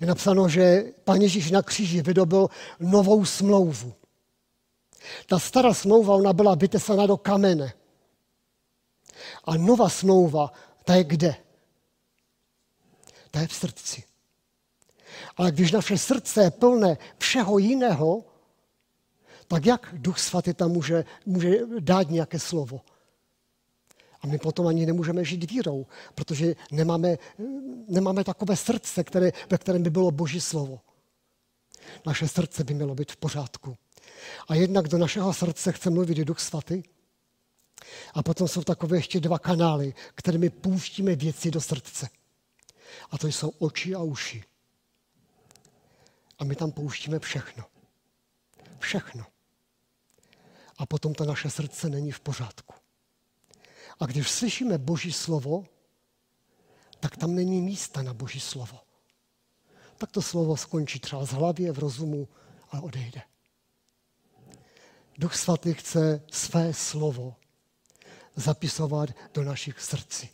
Je 0.00 0.06
napsáno, 0.06 0.48
že 0.48 0.84
Pán 1.04 1.20
Ježíš 1.20 1.50
na 1.50 1.62
kříži 1.62 2.02
vydobil 2.02 2.48
novou 2.80 3.24
smlouvu. 3.24 3.94
Ta 5.26 5.38
stará 5.38 5.74
smlouva, 5.74 6.14
ona 6.14 6.32
byla 6.32 6.54
vytesána 6.54 7.06
do 7.06 7.16
kamene. 7.16 7.72
A 9.44 9.56
nová 9.56 9.88
smlouva, 9.88 10.52
ta 10.84 10.94
je 10.94 11.04
kde? 11.04 11.36
Ta 13.30 13.40
je 13.40 13.46
v 13.46 13.54
srdci. 13.54 14.04
Ale 15.36 15.52
když 15.52 15.72
naše 15.72 15.98
srdce 15.98 16.42
je 16.42 16.50
plné 16.50 16.98
všeho 17.18 17.58
jiného, 17.58 18.24
tak 19.48 19.66
jak 19.66 19.94
Duch 19.98 20.18
Svatý 20.18 20.54
tam 20.54 20.70
může, 20.70 21.04
může 21.26 21.58
dát 21.80 22.10
nějaké 22.10 22.38
slovo? 22.38 22.80
A 24.20 24.26
my 24.26 24.38
potom 24.38 24.66
ani 24.66 24.86
nemůžeme 24.86 25.24
žít 25.24 25.50
vírou, 25.50 25.86
protože 26.14 26.54
nemáme, 26.70 27.18
nemáme 27.88 28.24
takové 28.24 28.56
srdce, 28.56 29.04
které, 29.04 29.32
ve 29.50 29.58
kterém 29.58 29.82
by 29.82 29.90
bylo 29.90 30.10
Boží 30.10 30.40
slovo. 30.40 30.80
Naše 32.06 32.28
srdce 32.28 32.64
by 32.64 32.74
mělo 32.74 32.94
být 32.94 33.12
v 33.12 33.16
pořádku. 33.16 33.76
A 34.48 34.54
jednak 34.54 34.88
do 34.88 34.98
našeho 34.98 35.34
srdce 35.34 35.72
chce 35.72 35.90
mluvit 35.90 36.18
Duch 36.18 36.40
Svatý. 36.40 36.82
A 38.14 38.22
potom 38.22 38.48
jsou 38.48 38.62
takové 38.62 38.96
ještě 38.96 39.20
dva 39.20 39.38
kanály, 39.38 39.94
kterými 40.14 40.50
pouštíme 40.50 41.14
věci 41.16 41.50
do 41.50 41.60
srdce. 41.60 42.08
A 43.10 43.18
to 43.18 43.26
jsou 43.26 43.48
oči 43.48 43.94
a 43.94 44.02
uši. 44.02 44.44
A 46.38 46.44
my 46.44 46.56
tam 46.56 46.72
pouštíme 46.72 47.18
všechno. 47.18 47.64
Všechno. 48.78 49.26
A 50.78 50.86
potom 50.86 51.14
to 51.14 51.24
naše 51.24 51.50
srdce 51.50 51.88
není 51.88 52.12
v 52.12 52.20
pořádku. 52.20 52.74
A 54.00 54.06
když 54.06 54.30
slyšíme 54.30 54.78
Boží 54.78 55.12
slovo, 55.12 55.64
tak 57.00 57.16
tam 57.16 57.34
není 57.34 57.60
místa 57.60 58.02
na 58.02 58.14
Boží 58.14 58.40
slovo. 58.40 58.80
Tak 59.98 60.10
to 60.10 60.22
slovo 60.22 60.56
skončí 60.56 61.00
třeba 61.00 61.24
z 61.24 61.30
hlavě, 61.30 61.72
v 61.72 61.78
rozumu 61.78 62.28
a 62.70 62.80
odejde. 62.80 63.22
Duch 65.22 65.36
svatý 65.36 65.74
chce 65.74 66.22
své 66.32 66.74
slovo 66.74 67.34
zapisovat 68.36 69.08
do 69.34 69.44
našich 69.44 69.80
srdcí. 69.80 70.28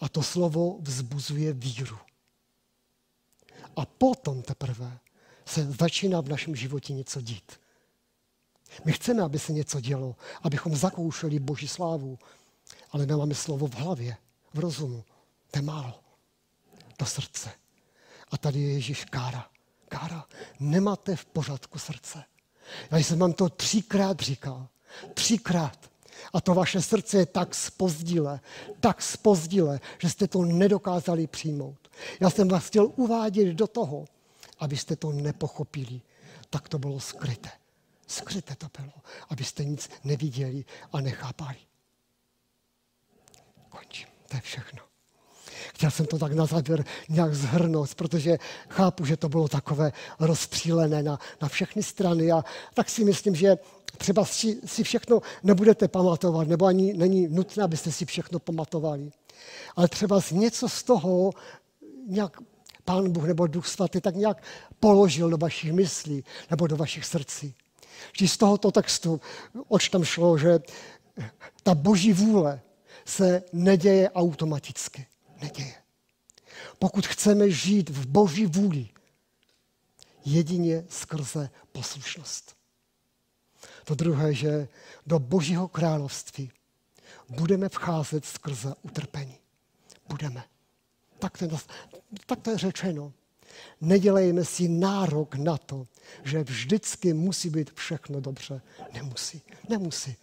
A 0.00 0.08
to 0.08 0.22
slovo 0.22 0.78
vzbuzuje 0.80 1.52
víru. 1.52 1.98
A 3.76 3.86
potom 3.86 4.42
teprve 4.42 4.98
se 5.46 5.72
začíná 5.72 6.20
v 6.20 6.28
našem 6.28 6.56
životě 6.56 6.92
něco 6.92 7.20
dít. 7.20 7.60
My 8.84 8.92
chceme, 8.92 9.22
aby 9.22 9.38
se 9.38 9.52
něco 9.52 9.80
dělo, 9.80 10.16
abychom 10.42 10.76
zakoušeli 10.76 11.38
Boží 11.38 11.68
slávu, 11.68 12.18
ale 12.90 13.06
nemáme 13.06 13.34
slovo 13.34 13.66
v 13.66 13.74
hlavě, 13.74 14.16
v 14.54 14.58
rozumu. 14.58 15.04
To 15.50 15.58
je 15.58 15.62
málo. 15.62 16.00
Do 16.98 17.06
srdce. 17.06 17.50
A 18.30 18.38
tady 18.38 18.60
je 18.60 18.72
Ježíš 18.72 19.04
kára. 19.04 19.50
Kára, 19.88 20.24
nemáte 20.60 21.16
v 21.16 21.24
pořádku 21.24 21.78
srdce. 21.78 22.24
Já 22.90 22.98
jsem 22.98 23.18
vám 23.18 23.32
to 23.32 23.48
třikrát 23.48 24.20
říkal. 24.20 24.68
Třikrát. 25.14 25.90
A 26.32 26.40
to 26.40 26.54
vaše 26.54 26.82
srdce 26.82 27.18
je 27.18 27.26
tak 27.26 27.54
spozdile, 27.54 28.40
tak 28.80 29.02
spozdile, 29.02 29.80
že 29.98 30.10
jste 30.10 30.28
to 30.28 30.42
nedokázali 30.44 31.26
přijmout. 31.26 31.90
Já 32.20 32.30
jsem 32.30 32.48
vás 32.48 32.66
chtěl 32.66 32.92
uvádět 32.96 33.56
do 33.56 33.66
toho, 33.66 34.04
abyste 34.58 34.96
to 34.96 35.12
nepochopili. 35.12 36.00
Tak 36.50 36.68
to 36.68 36.78
bylo 36.78 37.00
skryté. 37.00 37.50
Skryté 38.06 38.54
to 38.56 38.66
bylo, 38.78 38.92
abyste 39.28 39.64
nic 39.64 39.90
neviděli 40.04 40.64
a 40.92 41.00
nechápali. 41.00 41.56
Končím. 43.68 44.08
To 44.28 44.36
je 44.36 44.40
všechno. 44.40 44.87
Chtěl 45.74 45.90
jsem 45.90 46.06
to 46.06 46.18
tak 46.18 46.32
na 46.32 46.46
závěr 46.46 46.84
nějak 47.08 47.34
zhrnout, 47.34 47.94
protože 47.94 48.38
chápu, 48.68 49.04
že 49.04 49.16
to 49.16 49.28
bylo 49.28 49.48
takové 49.48 49.92
rozstřílené 50.20 51.02
na, 51.02 51.18
na 51.42 51.48
všechny 51.48 51.82
strany 51.82 52.32
a 52.32 52.44
tak 52.74 52.90
si 52.90 53.04
myslím, 53.04 53.34
že 53.34 53.56
třeba 53.96 54.24
si, 54.24 54.60
si 54.66 54.84
všechno 54.84 55.20
nebudete 55.42 55.88
pamatovat, 55.88 56.48
nebo 56.48 56.66
ani 56.66 56.94
není 56.94 57.28
nutné, 57.28 57.64
abyste 57.64 57.92
si 57.92 58.06
všechno 58.06 58.38
pamatovali. 58.38 59.10
Ale 59.76 59.88
třeba 59.88 60.20
z 60.20 60.30
něco 60.30 60.68
z 60.68 60.82
toho 60.82 61.32
nějak 62.06 62.38
Pán 62.84 63.12
Bůh 63.12 63.24
nebo 63.24 63.46
Duch 63.46 63.66
Svatý 63.66 64.00
tak 64.00 64.14
nějak 64.14 64.42
položil 64.80 65.30
do 65.30 65.36
vašich 65.36 65.72
myslí 65.72 66.24
nebo 66.50 66.66
do 66.66 66.76
vašich 66.76 67.04
srdcí. 67.04 67.54
Vždy 68.12 68.28
z 68.28 68.36
tohoto 68.36 68.70
textu, 68.70 69.20
oč 69.68 69.88
tam 69.88 70.04
šlo, 70.04 70.38
že 70.38 70.58
ta 71.62 71.74
boží 71.74 72.12
vůle 72.12 72.60
se 73.04 73.42
neděje 73.52 74.10
automaticky. 74.10 75.06
Neděje. 75.40 75.74
Pokud 76.78 77.06
chceme 77.06 77.50
žít 77.50 77.90
v 77.90 78.06
boží 78.06 78.46
vůli, 78.46 78.88
jedině 80.24 80.84
skrze 80.88 81.50
poslušnost. 81.72 82.56
To 83.84 83.94
druhé, 83.94 84.34
že 84.34 84.68
do 85.06 85.18
božího 85.18 85.68
království 85.68 86.50
budeme 87.28 87.68
vcházet 87.68 88.24
skrze 88.24 88.74
utrpení. 88.82 89.38
Budeme. 90.08 90.44
Tak 91.18 91.38
to, 91.38 91.58
tak 92.26 92.40
to 92.40 92.50
je 92.50 92.58
řečeno. 92.58 93.12
Nedělejme 93.80 94.44
si 94.44 94.68
nárok 94.68 95.34
na 95.34 95.56
to, 95.58 95.86
že 96.24 96.44
vždycky 96.44 97.12
musí 97.12 97.50
být 97.50 97.70
všechno 97.74 98.20
dobře. 98.20 98.60
Nemusí. 98.92 99.42
Nemusí. 99.68 100.16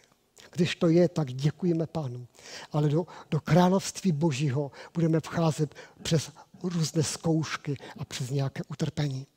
Když 0.56 0.76
to 0.76 0.88
je, 0.88 1.10
tak 1.10 1.34
děkujeme 1.34 1.88
Pánu. 1.88 2.28
Ale 2.72 2.89
do, 2.89 3.06
do 3.32 3.39
království 3.39 4.12
Božího 4.12 4.72
budeme 4.94 5.20
vcházet 5.20 5.76
přes 6.04 6.32
různé 6.63 7.04
zkoušky 7.04 7.78
a 7.98 8.06
přes 8.06 8.30
nějaké 8.30 8.62
utrpení. 8.68 9.28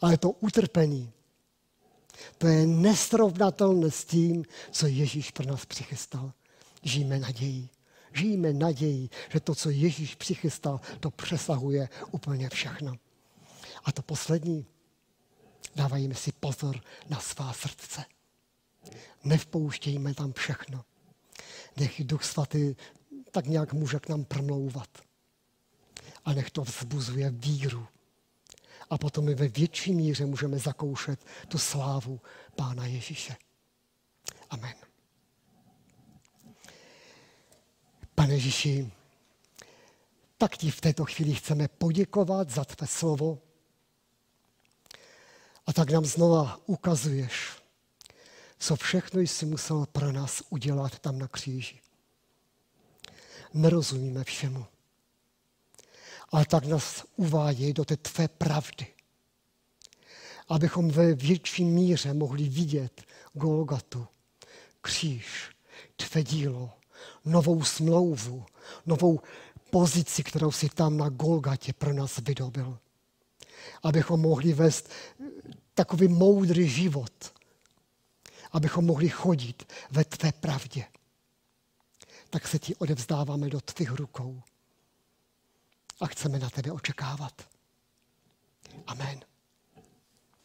Ale 0.00 0.18
to 0.18 0.30
utrpení, 0.30 1.12
to 2.38 2.46
je 2.46 2.66
nesrovnatelné 2.66 3.90
s 3.90 4.04
tím, 4.04 4.44
co 4.70 4.86
Ježíš 4.86 5.30
pro 5.30 5.46
nás 5.46 5.66
přichystal. 5.66 6.32
Žijeme 6.82 7.18
naději. 7.18 7.68
Žijeme 8.14 8.52
naději, 8.52 9.08
že 9.32 9.40
to, 9.40 9.54
co 9.54 9.70
Ježíš 9.70 10.14
přichystal, 10.14 10.80
to 11.00 11.10
přesahuje 11.10 11.88
úplně 12.10 12.48
všechno. 12.48 12.94
A 13.84 13.92
to 13.92 14.02
poslední, 14.02 14.66
dávajme 15.76 16.14
si 16.14 16.32
pozor 16.32 16.80
na 17.08 17.20
svá 17.20 17.52
srdce. 17.52 18.04
Nevpouštějme 19.24 20.14
tam 20.14 20.32
všechno. 20.32 20.84
Nech 21.76 22.04
Duch 22.04 22.24
Svatý 22.24 22.74
tak 23.30 23.46
nějak 23.46 23.72
může 23.72 23.98
k 23.98 24.08
nám 24.08 24.24
promlouvat. 24.24 24.88
A 26.24 26.32
nech 26.32 26.50
to 26.50 26.62
vzbuzuje 26.62 27.30
víru. 27.30 27.86
A 28.90 28.98
potom 28.98 29.24
my 29.24 29.34
ve 29.34 29.48
větší 29.48 29.94
míře 29.94 30.26
můžeme 30.26 30.58
zakoušet 30.58 31.24
tu 31.48 31.58
slávu 31.58 32.20
Pána 32.56 32.86
Ježíše. 32.86 33.36
Amen. 34.50 34.74
Pane 38.14 38.34
Ježíši, 38.34 38.92
tak 40.38 40.56
ti 40.56 40.70
v 40.70 40.80
této 40.80 41.04
chvíli 41.04 41.34
chceme 41.34 41.68
poděkovat 41.68 42.50
za 42.50 42.64
tvé 42.64 42.86
slovo. 42.86 43.38
A 45.66 45.72
tak 45.72 45.90
nám 45.90 46.04
znova 46.04 46.60
ukazuješ, 46.66 47.61
co 48.62 48.76
všechno 48.76 49.20
jsi 49.20 49.46
musel 49.46 49.86
pro 49.92 50.12
nás 50.12 50.42
udělat 50.50 50.98
tam 50.98 51.18
na 51.18 51.28
kříži. 51.28 51.80
Nerozumíme 53.54 54.24
všemu. 54.24 54.66
Ale 56.28 56.46
tak 56.46 56.64
nás 56.64 57.04
uváděj 57.16 57.72
do 57.72 57.84
té 57.84 57.96
tvé 57.96 58.28
pravdy. 58.28 58.86
Abychom 60.48 60.90
ve 60.90 61.14
větší 61.14 61.64
míře 61.64 62.14
mohli 62.14 62.48
vidět 62.48 63.02
Golgatu, 63.32 64.06
kříž, 64.80 65.50
tvé 65.96 66.22
dílo, 66.22 66.70
novou 67.24 67.64
smlouvu, 67.64 68.46
novou 68.86 69.20
pozici, 69.70 70.22
kterou 70.22 70.52
si 70.52 70.68
tam 70.68 70.96
na 70.96 71.08
Golgatě 71.08 71.72
pro 71.72 71.92
nás 71.92 72.18
vydobil. 72.18 72.78
Abychom 73.82 74.20
mohli 74.20 74.52
vést 74.52 74.90
takový 75.74 76.08
moudrý 76.08 76.68
život. 76.68 77.41
Abychom 78.52 78.86
mohli 78.86 79.08
chodit 79.08 79.72
ve 79.90 80.04
tvé 80.04 80.32
pravdě. 80.32 80.86
tak 82.30 82.48
se 82.48 82.58
ti 82.58 82.74
odevzdáváme 82.76 83.48
do 83.50 83.60
tvých 83.60 83.90
rukou. 83.90 84.42
A 86.00 86.06
chceme 86.06 86.38
na 86.38 86.50
tebe 86.50 86.72
očekávat. 86.72 87.48
Amen. 88.86 89.31